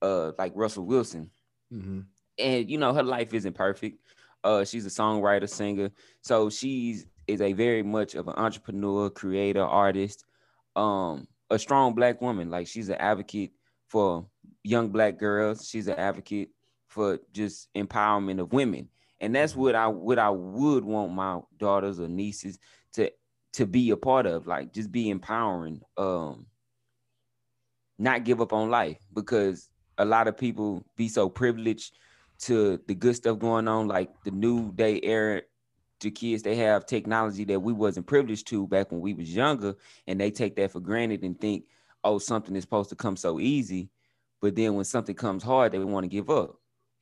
[0.00, 1.30] uh, like Russell Wilson.
[1.72, 2.06] Mhm.
[2.38, 3.98] And you know, her life isn't perfect.
[4.44, 5.90] Uh, she's a songwriter, singer.
[6.22, 10.24] So she's is a very much of an entrepreneur, creator, artist.
[10.76, 12.50] Um, a strong black woman.
[12.50, 13.52] Like she's an advocate
[13.88, 14.28] for
[14.62, 15.68] young black girls.
[15.68, 16.50] She's an advocate
[16.88, 18.88] for just empowerment of women.
[19.20, 22.58] And that's what I what I would want my daughters or nieces
[22.92, 23.10] to
[23.54, 25.80] to be a part of, like just be empowering.
[25.96, 26.46] Um
[27.98, 29.68] not give up on life because
[29.98, 31.96] a lot of people be so privileged
[32.38, 35.42] to the good stuff going on, like the new day era
[36.00, 39.74] to kids, they have technology that we wasn't privileged to back when we was younger,
[40.06, 41.64] and they take that for granted and think,
[42.04, 43.88] oh, something is supposed to come so easy.
[44.42, 46.60] But then when something comes hard, they want to give up.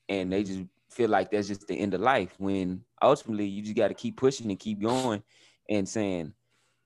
[0.09, 2.35] And they just feel like that's just the end of life.
[2.39, 5.23] When ultimately you just got to keep pushing and keep going
[5.69, 6.33] and saying,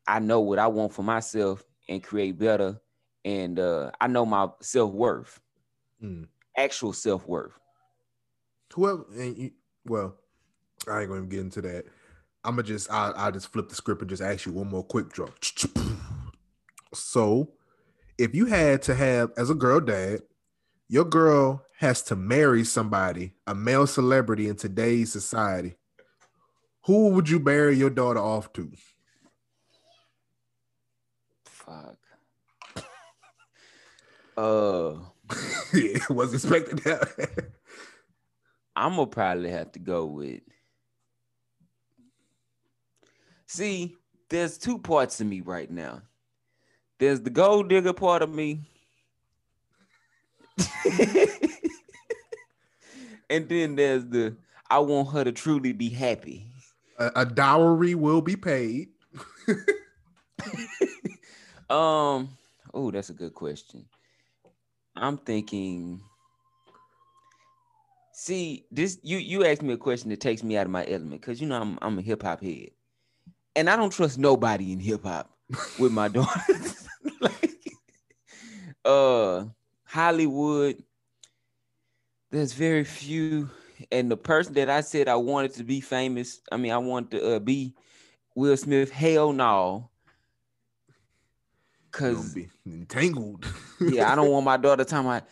[0.07, 2.81] I know what I want for myself and create better.
[3.25, 5.39] And uh, I know my self-worth,
[6.03, 6.29] Mm.
[6.57, 7.53] actual self-worth.
[8.75, 9.51] Whoever and you,
[9.85, 10.17] well,
[10.89, 11.87] I ain't gonna get into that.
[12.45, 14.85] I'm gonna just I I just flip the script and just ask you one more
[14.85, 15.29] quick draw.
[16.95, 17.53] So,
[18.17, 20.23] if you had to have as a girl dad,
[20.89, 25.77] your girl has to marry somebody, a male celebrity in today's society.
[26.87, 28.71] Who would you marry your daughter off to?
[31.45, 31.99] Fuck.
[34.37, 34.95] uh
[35.75, 37.51] yeah, it was expecting that.
[38.77, 40.41] I'm gonna probably have to go with.
[43.47, 43.97] See,
[44.29, 46.03] there's two parts of me right now.
[46.99, 48.63] There's the gold digger part of me,
[53.31, 54.37] and then there's the
[54.71, 56.47] I want her to truly be happy.
[56.99, 58.89] a, a dowry will be paid.
[61.71, 62.31] Um,
[62.73, 63.85] oh, that's a good question.
[65.01, 66.01] I'm thinking.
[68.13, 71.21] See, this you you asked me a question that takes me out of my element
[71.21, 72.71] because you know I'm I'm a hip hop head,
[73.55, 75.31] and I don't trust nobody in hip hop
[75.79, 76.41] with my daughter.
[77.21, 77.59] like,
[78.85, 79.45] uh,
[79.85, 80.83] Hollywood.
[82.31, 83.49] There's very few,
[83.91, 86.41] and the person that I said I wanted to be famous.
[86.53, 87.75] I mean, I wanted to uh, be
[88.35, 88.91] Will Smith.
[88.91, 89.91] Hell no.
[91.99, 93.45] Cause be entangled.
[93.81, 95.25] yeah, I don't want my daughter talking about.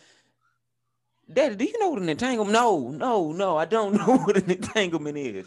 [1.31, 2.53] Daddy, do you know what an entanglement?
[2.53, 5.45] No, no, no, I don't know what an entanglement is.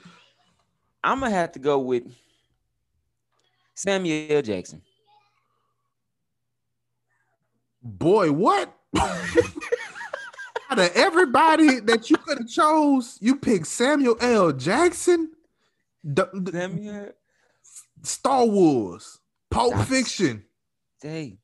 [1.05, 2.05] I'm gonna have to go with.
[3.75, 4.43] Samuel L.
[4.43, 4.83] Jackson.
[7.83, 8.73] Boy, what?
[10.71, 14.53] Out of everybody that you could have chose, you picked Samuel L.
[14.53, 15.31] Jackson.
[16.05, 17.13] The- Samuel.
[18.03, 19.19] Star Wars,
[19.51, 20.45] Pulp That's- Fiction,
[21.03, 21.39] Hey.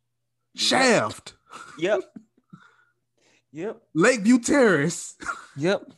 [0.55, 1.35] Shaft,
[1.79, 2.01] Yep.
[3.53, 3.81] Yep.
[3.95, 5.17] Lakeview Terrace.
[5.57, 5.91] Yep.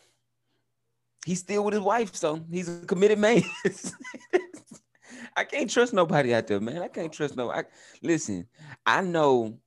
[1.26, 3.42] He's still with his wife, so he's a committed man.
[5.36, 6.80] I can't trust nobody out there, man.
[6.80, 7.50] I can't trust no.
[7.50, 7.64] I
[8.02, 8.46] listen.
[8.86, 9.58] I know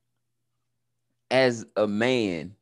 [1.30, 2.54] as a man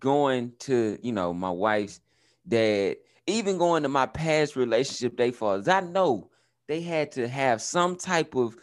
[0.00, 2.00] going to you know my wife's
[2.46, 5.68] dad, even going to my past relationship, they fathers.
[5.68, 6.30] I know
[6.66, 8.56] they had to have some type of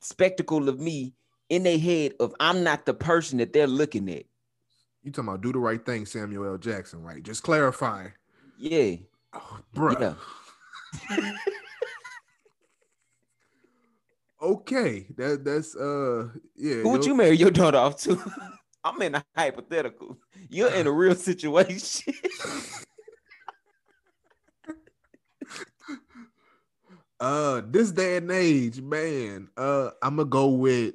[0.00, 1.14] spectacle of me
[1.48, 4.24] in their head of I'm not the person that they're looking at.
[5.02, 6.58] You talking about do the right thing, Samuel L.
[6.58, 7.22] Jackson, right?
[7.22, 8.12] Just clarifying.
[8.58, 8.96] Yeah.
[9.32, 10.16] Oh, bruh.
[11.10, 11.32] Yeah.
[14.40, 16.82] Okay, that that's uh yeah.
[16.82, 18.20] Who would you marry your daughter off to?
[18.84, 20.16] I'm in a hypothetical.
[20.48, 22.14] You're in a real situation.
[27.20, 29.48] Uh, this day and age, man.
[29.56, 30.94] Uh, I'm gonna go with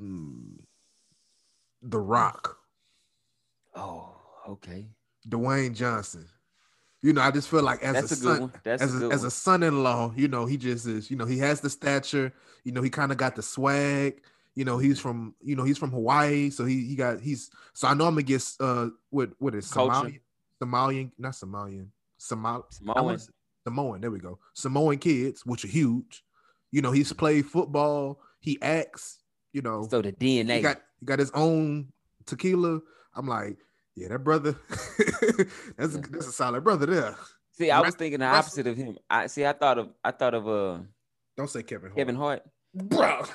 [0.00, 0.58] mm,
[1.82, 2.56] The Rock,
[3.76, 4.16] oh,
[4.48, 4.88] okay.
[5.28, 6.26] Dwayne Johnson.
[7.00, 8.52] You know, I just feel like as That's a, a good son, one.
[8.64, 11.10] That's as a, a, a son in law, you know, he just is.
[11.10, 12.32] You know, he has the stature.
[12.64, 14.22] You know, he kind of got the swag.
[14.54, 17.88] You know, he's from you know he's from Hawaii, so he he got he's so
[17.88, 19.66] I know I'm gonna get uh what what is.
[19.66, 20.20] Somalian
[20.60, 21.88] Somalian not Somalian
[22.18, 23.00] Somal I
[23.64, 23.86] Samoan.
[23.86, 24.00] wanna say Samoan.
[24.00, 24.38] There we go.
[24.54, 26.22] Samoan kids, which are huge.
[26.70, 28.20] You know, he's played football.
[28.40, 29.18] He acts.
[29.52, 30.56] You know, So the DNA.
[30.56, 31.92] he got he got his own
[32.26, 32.80] tequila.
[33.14, 33.58] I'm like,
[33.94, 34.56] yeah, that brother.
[35.76, 37.16] that's a, that's a solid brother there.
[37.50, 38.98] see, I was thinking the opposite of him.
[39.10, 39.44] I see.
[39.44, 39.90] I thought of.
[40.02, 40.78] I thought of uh
[41.36, 41.90] Don't say Kevin.
[41.90, 41.96] Hart.
[41.98, 42.42] Kevin Hart.
[42.74, 43.24] bro.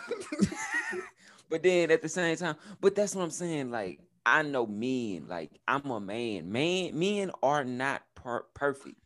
[1.50, 3.72] But then at the same time, but that's what I'm saying.
[3.72, 5.28] Like I know men.
[5.30, 6.52] Like I'm a man.
[6.52, 8.98] Man, men are not per- perfect.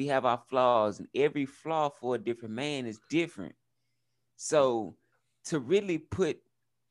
[0.00, 3.54] We have our flaws, and every flaw for a different man is different.
[4.36, 4.96] So
[5.44, 6.38] to really put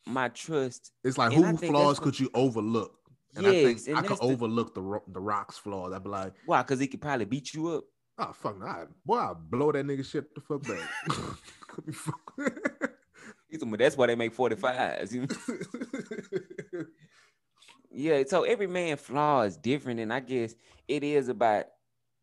[0.05, 2.91] my trust, it's like who flaws could you overlook?
[3.35, 5.91] And I yes, think and I could the- overlook the the Rock's flaws.
[5.91, 6.61] I'd be like, why?
[6.61, 7.85] Because he could probably beat you up.
[8.19, 10.87] oh fuck, nah, boy, I blow that nigga shit the fuck back.
[13.79, 16.85] That's why they make 45s.
[17.91, 20.53] Yeah, so every man flaw is different, and I guess
[20.87, 21.65] it is about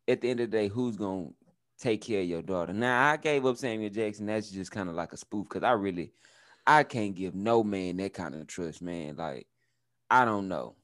[0.07, 1.29] at the end of the day who's gonna
[1.77, 2.73] take care of your daughter.
[2.73, 4.25] Now I gave up Samuel Jackson.
[4.25, 6.11] That's just kind of like a spoof because I really
[6.65, 9.15] I can't give no man that kind of trust, man.
[9.17, 9.47] Like
[10.09, 10.75] I don't know.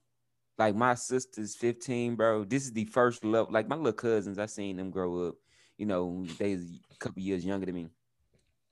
[0.57, 2.43] Like my sister's 15, bro.
[2.43, 3.51] This is the first love.
[3.51, 5.35] Like my little cousins, I seen them grow up.
[5.77, 7.87] You know, they a couple years younger than me.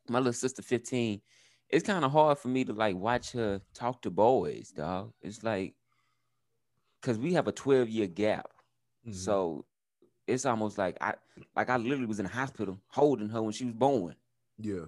[0.09, 1.21] My little sister, 15.
[1.69, 5.13] It's kind of hard for me to like watch her talk to boys, dog.
[5.21, 5.75] It's like
[7.01, 8.51] because we have a 12 year gap.
[9.07, 9.15] Mhm.
[9.15, 9.65] So
[10.31, 11.13] it's almost like I
[11.55, 14.15] like I literally was in the hospital holding her when she was born.
[14.57, 14.85] yeah,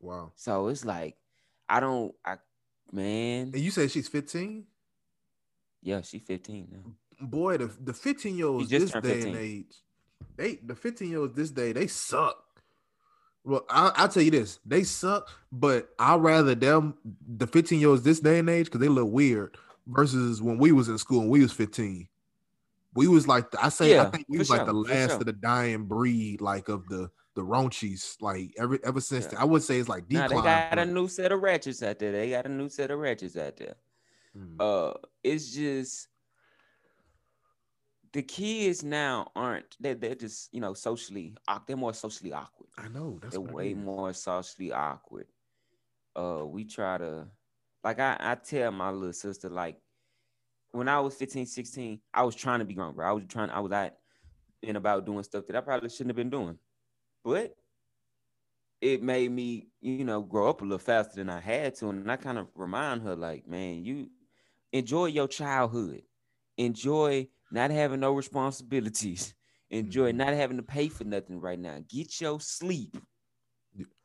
[0.00, 0.32] wow.
[0.36, 1.16] So it's like
[1.68, 2.36] I don't I
[2.92, 4.64] man, And you say she's 15.
[5.82, 7.26] yeah, she's 15 now.
[7.26, 9.74] boy, the the 15 year olds this day and age,
[10.36, 12.36] they the 15 year olds this day, they suck.
[13.42, 16.94] Well, I, I'll tell you this, they suck, but I'd rather them
[17.26, 20.72] the 15 year olds this day and age because they look weird versus when we
[20.72, 22.06] was in school and we was 15.
[22.94, 25.20] We was like I say, I think we was like the last sure.
[25.20, 29.30] of the dying breed, like of the the Ronchis, like ever ever since Yeah.
[29.32, 29.40] then.
[29.40, 30.28] I would say it's like decline.
[30.30, 32.12] they got a new set of ratchets out there.
[32.12, 33.76] They got a new set of ratchets out there.
[34.36, 34.56] Mm.
[34.60, 36.08] Uh it's just
[38.12, 42.68] the kids now aren't they're, they're just you know socially they're more socially awkward.
[42.76, 45.26] I know that's they're what it way more socially awkward.
[46.16, 47.28] Uh, we try to,
[47.84, 49.80] like, I, I tell my little sister, like,
[50.72, 53.08] when I was 15, 16, I was trying to be grown, bro.
[53.08, 53.92] I was trying, I was out
[54.62, 56.58] and about doing stuff that I probably shouldn't have been doing.
[57.24, 57.54] But
[58.80, 61.88] it made me, you know, grow up a little faster than I had to.
[61.90, 64.08] And I kind of remind her, like, man, you
[64.72, 66.02] enjoy your childhood,
[66.56, 69.34] enjoy not having no responsibilities,
[69.70, 70.16] enjoy Mhm.
[70.16, 71.78] not having to pay for nothing right now.
[71.88, 72.96] Get your sleep.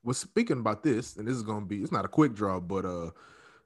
[0.03, 2.85] well speaking about this and this is gonna be it's not a quick draw but
[2.85, 3.09] uh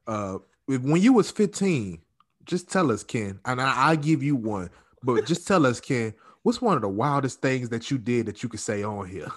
[0.07, 0.37] uh
[0.69, 2.01] if- when you was 15
[2.49, 4.69] just tell us ken and I, i'll give you one
[5.03, 8.41] but just tell us ken what's one of the wildest things that you did that
[8.43, 9.31] you could say on here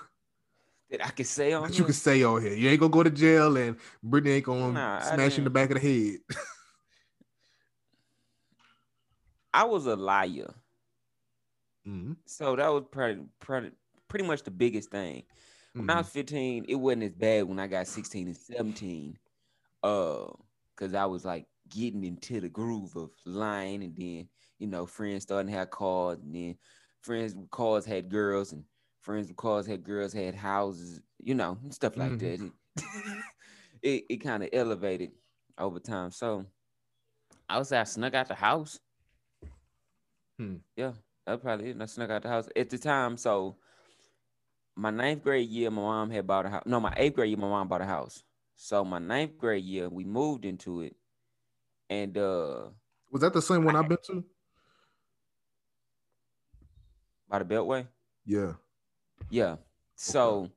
[0.91, 1.87] that I can say on that you here.
[1.87, 5.01] could say on here you ain't gonna go to jail and brittany ain't gonna Nah,
[5.01, 6.19] smash you in the back of the head
[9.55, 10.55] I was a liar,
[11.87, 12.17] Mhm.
[12.25, 13.71] so that was pretty, pretty,
[14.09, 15.25] pretty much the biggest thing.
[15.75, 19.19] when I was 15, it wasn't as bad when I got 16 and 17.
[19.83, 20.27] Uh,
[20.75, 25.25] because I was like getting into the groove of lying, and then you know, friends
[25.25, 26.57] starting to have cars, and then
[27.03, 28.65] friends with cars had girls, and
[29.01, 32.21] friends with cars had girls had houses, you know, and stuff like Mhm.
[32.21, 32.41] that.
[32.43, 32.53] It
[33.83, 35.13] it, it kind of elevated
[35.59, 36.11] over time.
[36.13, 36.47] So
[37.49, 38.81] I was I snuck out the house.
[40.39, 40.57] Hmm.
[40.77, 40.93] Yeah,
[41.27, 41.81] that probably it.
[41.81, 43.17] I snuck out the house at the time.
[43.17, 43.57] So
[44.77, 46.63] my ninth grade year, my mom had bought a house.
[46.67, 48.25] No, my eighth grade year, my mom bought a house.
[48.57, 50.97] So my ninth grade year, we moved into it,
[51.93, 52.69] and uh
[53.11, 54.25] Was that the same one I've been to?
[57.29, 57.87] by the Beltway.
[58.27, 58.53] Yeah.
[59.31, 59.57] Yeah.
[59.97, 60.51] So,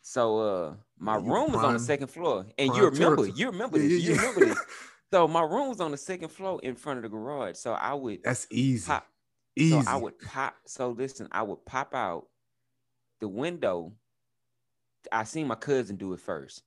[0.00, 3.32] so uh, my you room was on the second floor, and you remember, territory.
[3.36, 4.58] you remember Yeah, this, yeah, you remember this.
[5.12, 7.56] So my room was on the second floor in front of the garage.
[7.58, 8.86] So I would That's easy.
[8.88, 9.06] pop.
[9.54, 9.80] Easy.
[9.82, 10.56] So I would pop.
[10.66, 12.26] So listen, I would pop out
[13.20, 13.92] the window.
[15.12, 16.62] I seen my cousin do it first.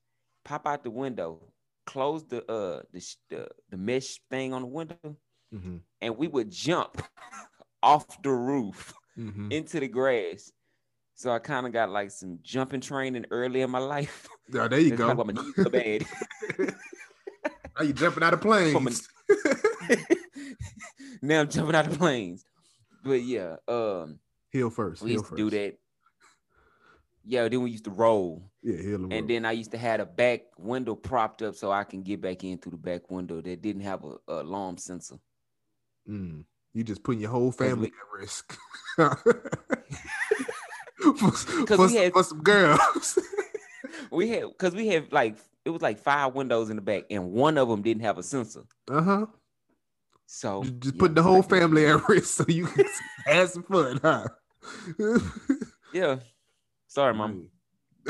[0.46, 1.42] Pop out the window,
[1.86, 5.18] close the uh the the, the mesh thing on the window,
[5.54, 7.02] Mhm, and we would jump
[7.84, 9.52] off the roof mhm.
[9.52, 10.52] into the grass.
[11.16, 14.28] So I kind of got like some jumping training early in my life.
[14.54, 15.24] Yeah, there you That's go.
[15.24, 16.06] my knees so bad.
[17.78, 19.08] now you jumping out of planes.
[21.22, 22.46] now I'm jumping out of planes.
[23.04, 24.20] But yeah, um,
[24.52, 25.02] Heel first.
[25.02, 25.38] we heel used to first.
[25.38, 25.78] do that.
[27.30, 28.50] Yeah, then we used to roll.
[28.64, 29.28] Yeah, heel and, And roll.
[29.28, 32.44] then I used to have a back window propped up so I can get back
[32.44, 35.18] in through the back window that didn't have a, a alarm sensor.
[36.10, 38.58] Mm, you just putting your whole family we- at risk.
[38.96, 39.16] for,
[41.68, 43.20] for, we had- for some girls.
[44.12, 47.32] We had because we had like it was like five windows in the back, and
[47.32, 48.64] one of them didn't have a sensor.
[48.90, 49.26] uh huh.
[50.26, 52.86] So Just, just yeah, putting the whole like family at risk so you can
[53.28, 54.28] have some fun, huh?
[55.94, 56.18] Yeah.
[56.90, 57.50] Sorry, mom.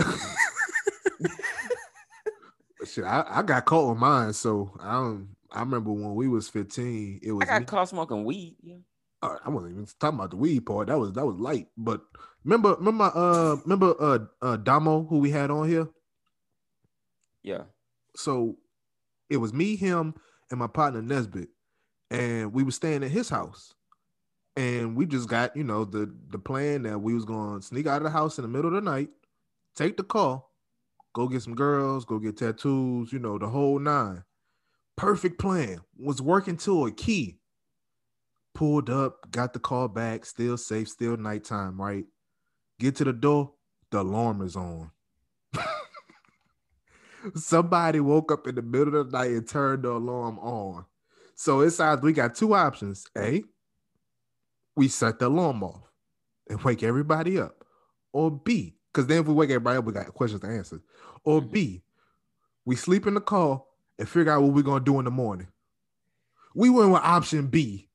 [2.86, 5.36] Shit, I, I got caught with mine, so I don't.
[5.52, 7.20] I remember when we was fifteen.
[7.22, 8.56] It was I got me- caught smoking weed.
[8.64, 8.78] Yeah.
[9.22, 10.88] uh, I wasn't even talking about the weed part.
[10.88, 11.68] That was that was light.
[11.78, 12.02] But
[12.46, 15.90] remember, remember, uh, remember, uh, uh, Damo who we had on here.
[17.44, 17.64] Yeah.
[18.16, 18.56] So
[19.30, 20.14] it was me, him,
[20.50, 21.50] and my partner Nesbitt,
[22.10, 23.74] and we were staying at his house.
[24.60, 27.88] And we just got, you know, the the plan that we was going to sneak
[27.88, 29.08] out of the house in the middle of the night,
[29.74, 30.44] take the car,
[31.14, 34.26] go get some girls, go get tattoos, you know, the whole nine.
[34.98, 35.80] Perfect plan.
[35.98, 37.38] Was working to a key.
[38.54, 42.04] Pulled up, got the car back, still safe, still nighttime, right?
[42.82, 43.54] Get to the door,
[43.92, 44.92] the alarm is on.
[47.34, 50.84] Somebody woke up in the middle of the night and turned the alarm on.
[51.36, 53.06] So it sounds we got two options.
[53.18, 53.42] A,
[54.80, 55.92] we set the alarm off
[56.50, 57.66] and wake everybody up.
[58.14, 60.82] Or B, because then if we wake everybody up, we got questions to answer.
[61.26, 61.52] Or Mhm.
[61.52, 61.84] B,
[62.64, 63.62] we sleep in the car
[63.98, 65.50] and figure out what we're gonna do in the morning.
[66.56, 67.90] We went with option B.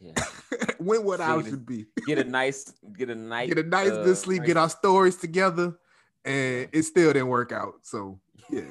[0.00, 0.12] Yeah.
[0.78, 1.86] went with Figured option B.
[2.06, 5.16] Get a nice, get a nice, Get a nice uh, good sleep, get our stories
[5.16, 5.78] together,
[6.26, 7.86] and it still didn't work out.
[7.86, 8.70] So yeah.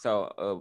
[0.00, 0.58] So, uh,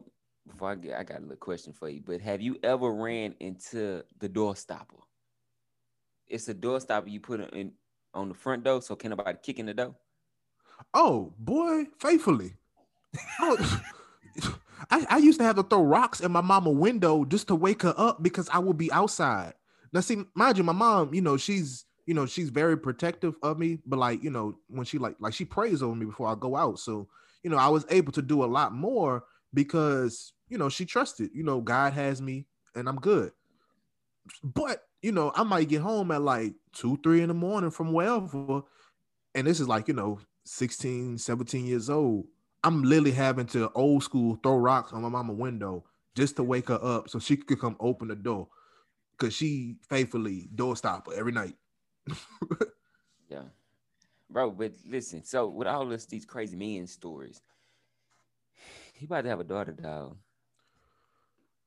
[0.48, 2.04] before I get, I got a little question for you.
[2.06, 4.98] But have you ever ran into the door stopper?
[6.32, 7.74] It's a door stopper you put in
[8.14, 9.96] on the front door, so can nobody kick in the door.
[10.94, 12.54] Oh boy, faithfully.
[13.42, 13.82] Oh,
[14.90, 17.82] I, I used to have to throw rocks in my mama window just to wake
[17.82, 19.54] her up because I would be outside.
[19.92, 23.60] Now, see, mind you, my mom, you know, she's you know, she's very protective of
[23.60, 26.36] me, but like, you know, when she like like she prays over me before I
[26.36, 26.80] go out.
[26.80, 27.08] So,
[27.44, 31.32] you know, I was able to do a lot more because, you know, she trusted,
[31.34, 33.32] you know, God has me and I'm good.
[34.44, 37.94] But, you know, I might get home at like two, three in the morning from
[37.94, 38.62] wherever.
[39.34, 42.26] And this is like, you know, 16, 17 years old.
[42.64, 45.86] I'm literally having to old school throw rocks on my mama window
[46.16, 48.48] just to wake her up so she could come open the door.
[49.18, 51.56] Cause she faithfully door stopper every night.
[53.32, 53.44] Yeah,
[54.30, 54.52] bro.
[54.52, 57.42] But listen, so with all this these crazy men stories,
[58.94, 60.18] he about to have a daughter, dog.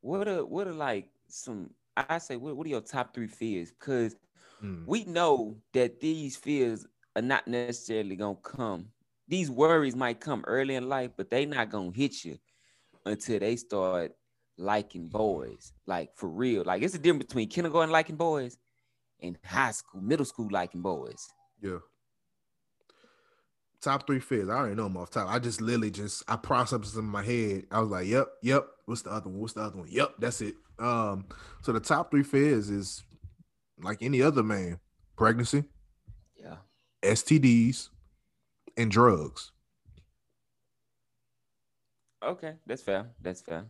[0.03, 1.71] What a what a like some?
[1.97, 3.71] I say, what, what are your top three fears?
[3.71, 4.17] Because
[4.63, 4.87] Mm.
[4.87, 6.87] we know that these fears
[7.17, 8.87] are not necessarily gonna come.
[9.29, 12.39] These worries might come early in life, but they not gonna hit you
[13.05, 14.13] until they start
[14.57, 15.73] liking boys.
[15.87, 16.63] Like for real.
[16.65, 18.57] Like it's a difference between kindergarten liking boys
[19.21, 21.29] and high school, middle school liking boys.
[21.61, 21.79] Yeah.
[23.81, 24.49] Top three fears.
[24.49, 25.29] I already know them off top.
[25.29, 27.67] I just literally just I processed them in my head.
[27.71, 28.67] I was like, yep, yep.
[28.87, 29.41] What's the other one?
[29.41, 29.89] What's the other one?
[29.91, 30.55] Yep, that's it.
[30.79, 31.27] Um,
[31.63, 33.05] so the top three fears is
[33.79, 34.81] like any other man,
[35.17, 35.65] pregnancy,
[36.37, 36.57] Yeah.
[37.03, 37.91] STDs,
[38.77, 39.53] and drugs.
[42.23, 43.11] Okay, that's fair.
[43.21, 43.67] That's fair.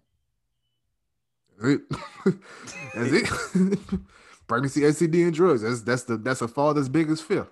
[1.58, 3.32] That's it.
[4.46, 5.62] Pregnancy, STD, and drugs.
[5.62, 7.46] That's that's the that's a father's biggest fear.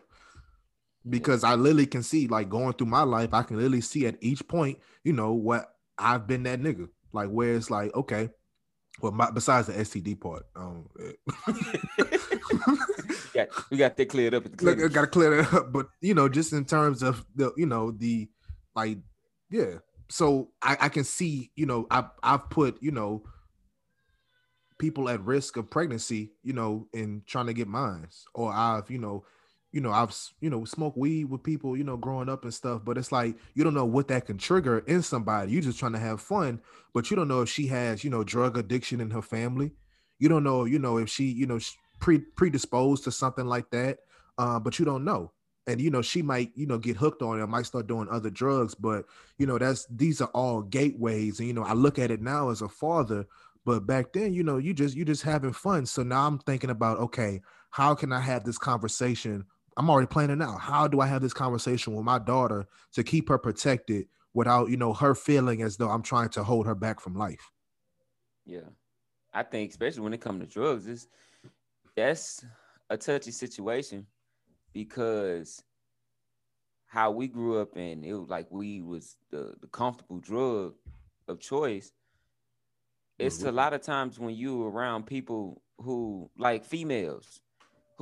[1.09, 4.17] Because I literally can see, like going through my life, I can literally see at
[4.21, 6.89] each point, you know, what I've been that nigga.
[7.13, 8.31] Like where it's like, okay,
[9.03, 10.89] well, my, besides the STD part, um,
[13.35, 14.45] yeah, we got that cleared up.
[14.63, 17.53] Look, I Got to clear that up, but you know, just in terms of the,
[17.57, 18.29] you know, the
[18.77, 18.99] like,
[19.51, 19.79] yeah.
[20.09, 23.25] So I, I can see, you know, I I've put, you know,
[24.79, 28.99] people at risk of pregnancy, you know, in trying to get mines, or I've, you
[28.99, 29.25] know,
[29.73, 32.83] you know, I've you know smoked weed with people, you know, growing up and stuff.
[32.85, 35.53] But it's like you don't know what that can trigger in somebody.
[35.53, 36.61] You're just trying to have fun,
[36.93, 39.73] but you don't know if she has, you know, drug addiction in her family.
[40.19, 41.59] You don't know, you know, if she, you know,
[41.99, 43.99] pre predisposed to something like that.
[44.39, 45.33] Uh, but you don't know.
[45.67, 48.31] And you know, she might, you know, get hooked on it, might start doing other
[48.31, 48.75] drugs.
[48.75, 49.07] But
[49.39, 51.39] you know, that's these are all gateways.
[51.39, 53.27] And you know, I look at it now as a father,
[53.65, 55.87] but back then, you know, you just you just having fun.
[55.87, 59.45] So now I'm thinking about, okay, how can I have this conversation
[59.77, 60.57] I'm already planning now.
[60.57, 64.77] How do I have this conversation with my daughter to keep her protected without, you
[64.77, 67.51] know, her feeling as though I'm trying to hold her back from life?
[68.45, 68.69] Yeah.
[69.33, 71.09] I think especially when it comes to drugs, it's
[71.97, 72.45] that's
[72.91, 74.07] a touchy situation
[74.73, 75.63] because
[76.87, 80.75] how we grew up and it was like we was the, the comfortable drug
[81.29, 81.93] of choice.
[83.19, 83.49] It's mm-hmm.
[83.49, 87.41] a lot of times when you around people who like females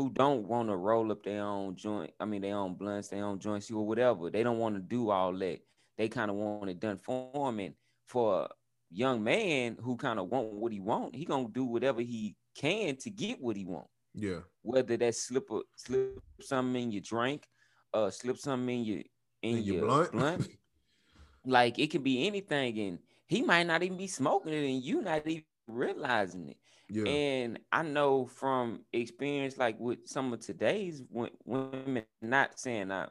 [0.00, 3.22] who don't want to roll up their own joint, I mean their own blunts, their
[3.22, 4.30] own joints, or whatever.
[4.30, 5.58] They don't want to do all that.
[5.98, 7.60] They kind of want it done for them.
[7.60, 7.74] And
[8.06, 8.48] for a
[8.90, 12.96] young man who kind of want what he want, he gonna do whatever he can
[12.96, 13.88] to get what he want.
[14.14, 14.38] Yeah.
[14.62, 17.46] Whether that slip a, slip something in your drink,
[17.92, 19.02] uh, slip something in your
[19.42, 20.12] in, in your, your, blunt.
[20.12, 20.48] blunt.
[21.44, 25.02] like it can be anything, and he might not even be smoking it, and you
[25.02, 26.56] not even realizing it.
[26.88, 27.04] Yeah.
[27.04, 33.06] And I know from experience, like with some of today's women, not saying I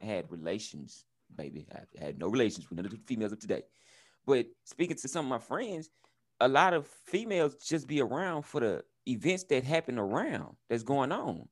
[0.00, 1.04] had relations,
[1.36, 3.62] baby, I had no relations with none of the females of today,
[4.26, 5.90] but speaking to some of my friends,
[6.40, 11.12] a lot of females just be around for the events that happen around that's going
[11.12, 11.46] on.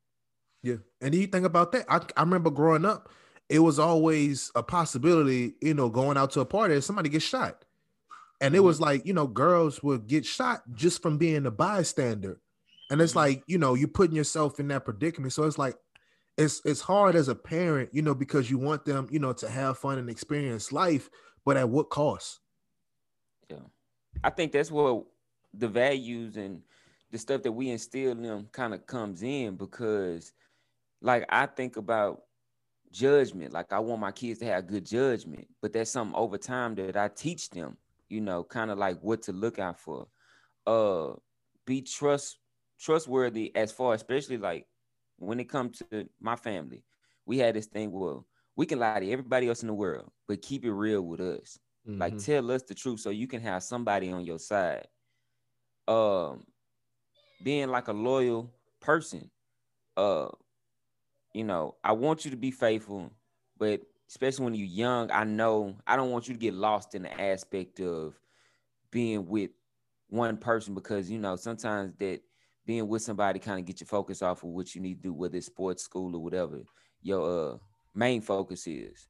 [0.63, 1.85] Yeah, and you think about that?
[1.89, 3.11] I, I remember growing up,
[3.49, 7.25] it was always a possibility, you know, going out to a party and somebody gets
[7.25, 7.65] shot.
[8.41, 8.67] And it mm-hmm.
[8.67, 12.41] was like, you know, girls would get shot just from being a bystander.
[12.91, 13.19] And it's mm-hmm.
[13.19, 15.33] like, you know, you're putting yourself in that predicament.
[15.33, 15.77] So it's like,
[16.37, 19.49] it's it's hard as a parent, you know, because you want them, you know, to
[19.49, 21.09] have fun and experience life,
[21.45, 22.41] but at what cost?
[23.49, 23.57] Yeah.
[24.23, 25.01] I think that's where
[25.55, 26.61] the values and
[27.11, 30.33] the stuff that we instill in them kind of comes in because
[31.01, 32.23] like I think about
[32.93, 33.53] judgment.
[33.53, 36.97] Like I want my kids to have good judgment, but that's something over time that
[36.97, 37.77] I teach them
[38.09, 40.09] you know, kind of like what to look out for.
[40.67, 41.13] Uh
[41.65, 42.39] be trust
[42.81, 44.67] trustworthy as far, especially like
[45.19, 46.85] when it comes to my family.
[47.25, 48.19] We had this thing where
[48.57, 51.59] we can lie to everybody else in the world, but keep it real with us.
[51.89, 52.01] Mm-hmm.
[52.01, 54.87] Like tell us the truth so you can have somebody on your side.
[55.89, 56.45] Um
[57.43, 59.31] being like a loyal person.
[59.97, 60.29] Uh
[61.35, 63.11] you know, I want you to be faithful,
[63.59, 67.03] but especially when you're young, I know I don't want you to get lost in
[67.03, 68.19] the aspect of
[68.91, 69.51] being with
[70.09, 72.21] one person because you know sometimes that
[72.65, 75.13] being with somebody kind of get your focus off of what you need to do,
[75.13, 76.63] whether it's sports, school, or whatever
[77.03, 77.57] your uh,
[77.95, 79.09] main focus is.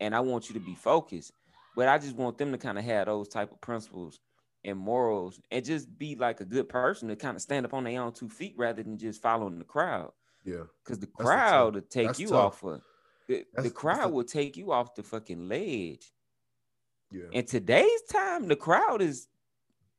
[0.00, 1.32] And I want you to be focused,
[1.76, 4.20] but I just want them to kind of have those type of principles
[4.64, 7.84] and morals and just be like a good person to kind of stand up on
[7.84, 10.12] their own two feet rather than just following the crowd.
[10.44, 10.64] Yeah.
[10.84, 12.62] Because the crowd will take That's you tough.
[12.62, 12.80] off of
[13.28, 16.12] the, the crowd will take you off the fucking ledge.
[17.10, 17.24] Yeah.
[17.32, 19.28] In today's time, the crowd is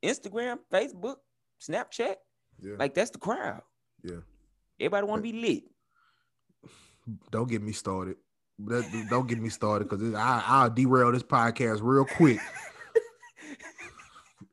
[0.02, 1.16] Instagram, Facebook,
[1.60, 2.16] Snapchat.
[2.60, 2.74] Yeah.
[2.78, 3.62] Like that's the crowd.
[4.02, 4.20] Yeah.
[4.80, 5.64] Everybody want to be lit.
[7.30, 8.16] Don't get me started.
[9.10, 12.40] don't get me started because I'll derail this podcast real quick.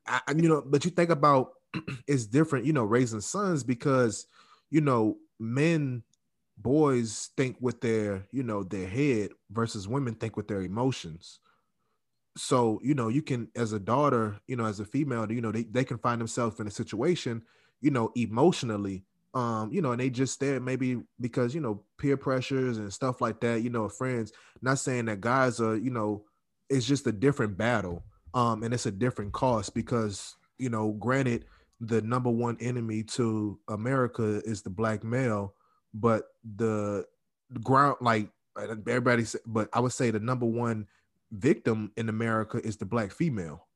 [0.06, 1.52] I, you know, but you think about
[2.06, 4.26] it's different, you know, raising sons because
[4.70, 6.02] you know men
[6.58, 11.40] boys think with their you know their head versus women think with their emotions
[12.36, 15.52] so you know you can as a daughter you know as a female you know
[15.52, 17.42] they, they can find themselves in a situation
[17.80, 22.16] you know emotionally um you know and they just there maybe because you know peer
[22.16, 24.32] pressures and stuff like that you know friends
[24.62, 26.24] not saying that guys are you know
[26.70, 28.02] it's just a different battle
[28.34, 31.44] um and it's a different cost because you know granted
[31.80, 35.54] the number one enemy to america is the black male
[35.94, 36.24] but
[36.56, 37.06] the
[37.62, 38.28] ground like
[38.58, 40.86] everybody, said, but I would say the number one
[41.30, 43.66] victim in America is the black female.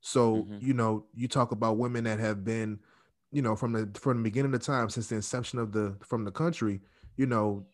[0.00, 0.58] So mm-hmm.
[0.60, 2.78] you know, you talk about women that have been,
[3.32, 6.24] you know, from the from the beginning of time since the inception of the from
[6.24, 6.80] the country,
[7.16, 7.66] you know,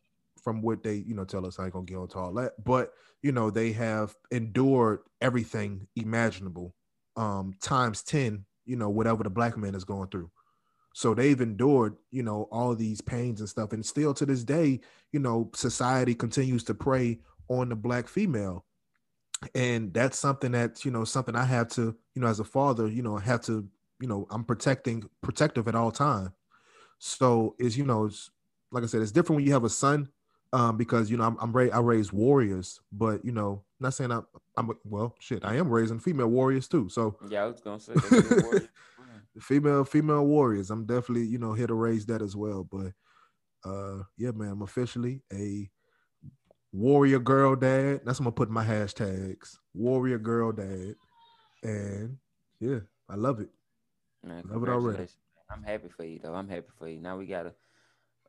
[0.43, 1.59] from what they you know tell us.
[1.59, 2.93] I ain't gonna get into all that, but
[3.23, 6.75] you know, they have endured everything imaginable,
[7.17, 8.45] um, times ten.
[8.65, 10.31] You know, whatever the black man is going through.
[10.97, 14.81] So they've endured, you know, all these pains and stuff, and still to this day,
[15.13, 17.19] you know, society continues to prey
[17.49, 18.65] on the black female.
[19.55, 22.89] And that's something that you know something i have to you know as a father
[22.89, 23.69] you know have to
[24.01, 26.33] you know i'm protecting protective at all time.
[26.99, 28.31] So is you know it's
[28.73, 30.09] like i said it's different when you have a son
[30.55, 34.13] um because you know i'm, I'm ra- i raise warriors but you know not saying
[34.13, 34.27] i'm
[34.57, 37.93] i'm well shit i am raising female warriors too so yeah i was gonna say
[39.41, 42.93] female female warriors i'm definitely you know here to raise that as well but
[43.65, 45.71] uh yeah man i'm officially a
[46.77, 48.01] warrior girl dad.
[48.05, 49.57] That's what I'm gonna put my hashtags.
[49.75, 50.95] Warrior girl dad.
[51.63, 52.19] And
[52.61, 53.49] yeah, I love it.
[54.23, 55.09] Man, love it already.
[55.51, 56.35] I'm happy for you though.
[56.35, 57.01] I'm happy for you.
[57.01, 57.55] Now we got a,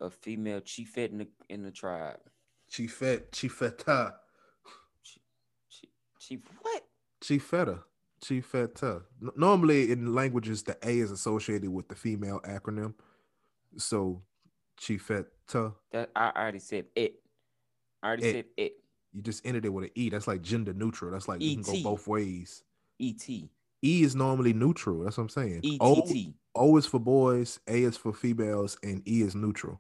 [0.02, 2.20] a female chiefette in the in the tribe.
[2.70, 4.14] Chiefette, chiefetta.
[5.04, 5.90] Chief,
[6.20, 6.84] chief what?
[7.24, 7.84] Chiefetta.
[8.22, 9.04] Chiefetta.
[9.36, 12.94] Normally in languages, the A is associated with the female acronym.
[13.78, 14.22] So
[14.80, 15.74] chiefetta.
[15.92, 17.22] That I already said it.
[18.02, 18.74] I already it, said it.
[19.14, 20.10] You just ended it with an E.
[20.10, 21.12] That's like gender neutral.
[21.12, 22.64] That's like you can go both ways.
[23.00, 23.28] ET.
[23.30, 23.50] E
[24.04, 25.04] is normally neutral.
[25.04, 25.60] That's what I'm saying.
[25.62, 26.34] E-T-T.
[26.56, 29.80] O, o is for boys, A is for females, and E is neutral.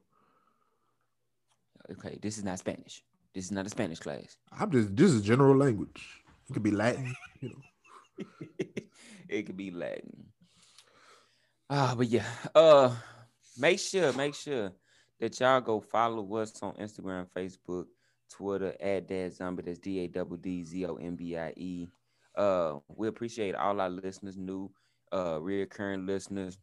[1.91, 3.03] Okay, this is not Spanish.
[3.33, 4.37] This is not a Spanish class.
[4.51, 6.23] I'm just this is general language.
[6.49, 7.61] It could be Latin, you know.
[9.29, 10.25] it could be Latin.
[11.69, 12.25] Ah, uh, but yeah.
[12.55, 12.95] Uh
[13.57, 14.71] make sure, make sure
[15.19, 17.85] that y'all go follow us on Instagram, Facebook,
[18.29, 19.65] Twitter at Daddzombie.
[19.65, 21.87] That's D A W D Z O M B I E.
[22.35, 24.69] Uh, we appreciate all our listeners, new,
[25.11, 26.57] uh, reoccurring listeners.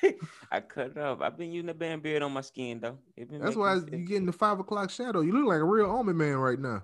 [0.50, 1.20] I cut it off.
[1.20, 2.98] I've been using the Bear In Beard on my skin though.
[3.16, 5.20] That's why you're getting the five o'clock shadow.
[5.20, 6.82] You look like a real army man right now.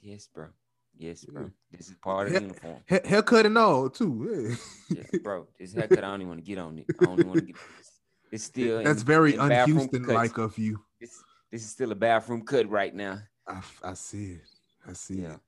[0.00, 0.46] Yes, bro.
[0.96, 1.50] Yes, bro.
[1.70, 2.80] This is part of the uniform.
[2.88, 4.56] haircut and all too.
[4.88, 5.02] Yeah.
[5.22, 5.46] bro.
[5.58, 6.86] This haircut, I don't even want to get on it.
[6.88, 7.56] I don't want to get.
[7.56, 7.90] This.
[8.32, 8.82] It's still.
[8.82, 10.80] That's in, very un-Houston like of you.
[11.00, 13.18] This, this is still a bathroom cut right now.
[13.46, 14.42] I, I see it.
[14.88, 15.34] I see yeah.
[15.34, 15.40] it.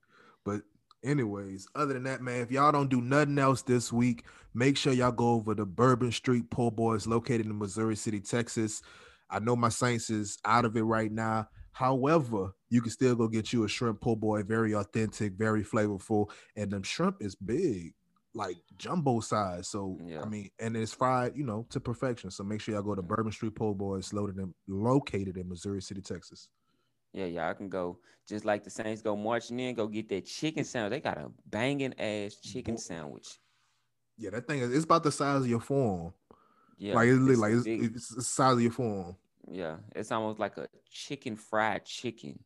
[1.03, 4.91] Anyways, other than that, man, if y'all don't do nothing else this week, make sure
[4.91, 8.81] y'all go over to Bourbon Street Po' Boys located in Missouri City, Texas.
[9.29, 11.47] I know my Saints is out of it right now.
[11.71, 16.29] However, you can still go get you a shrimp po' boy, very authentic, very flavorful,
[16.57, 17.93] and them shrimp is big,
[18.33, 19.69] like jumbo size.
[19.69, 20.21] So yeah.
[20.21, 22.31] I mean, and it's fried, you know, to perfection.
[22.31, 25.81] So make sure y'all go to Bourbon Street Po' Boys, loaded in, located in Missouri
[25.81, 26.49] City, Texas.
[27.13, 30.63] Yeah, y'all can go just like the Saints go marching in, go get that chicken
[30.63, 30.91] sandwich.
[30.91, 33.39] They got a banging ass chicken sandwich.
[34.17, 36.13] Yeah, that thing is it's about the size of your forearm.
[36.77, 39.15] Yeah, like it's, it's like it's, it's the size of your forearm.
[39.49, 42.39] yeah, it's almost like a chicken fried chicken.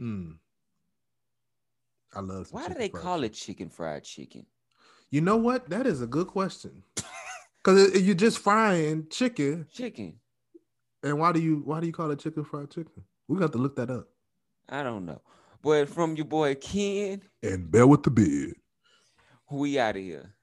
[0.00, 0.36] Mm.
[2.14, 2.48] I love.
[2.50, 3.24] Why do they call chicken.
[3.24, 4.46] it chicken fried chicken?
[5.10, 5.70] You know what?
[5.70, 6.82] That is a good question.
[7.62, 10.14] Because you're just frying chicken, Chicken.
[11.02, 13.04] and why do you why do you call it chicken fried chicken?
[13.30, 14.08] We got to look that up.
[14.68, 15.20] I don't know.
[15.62, 18.56] But from your boy Ken, And Bell with the beard.
[19.48, 20.34] we out of here.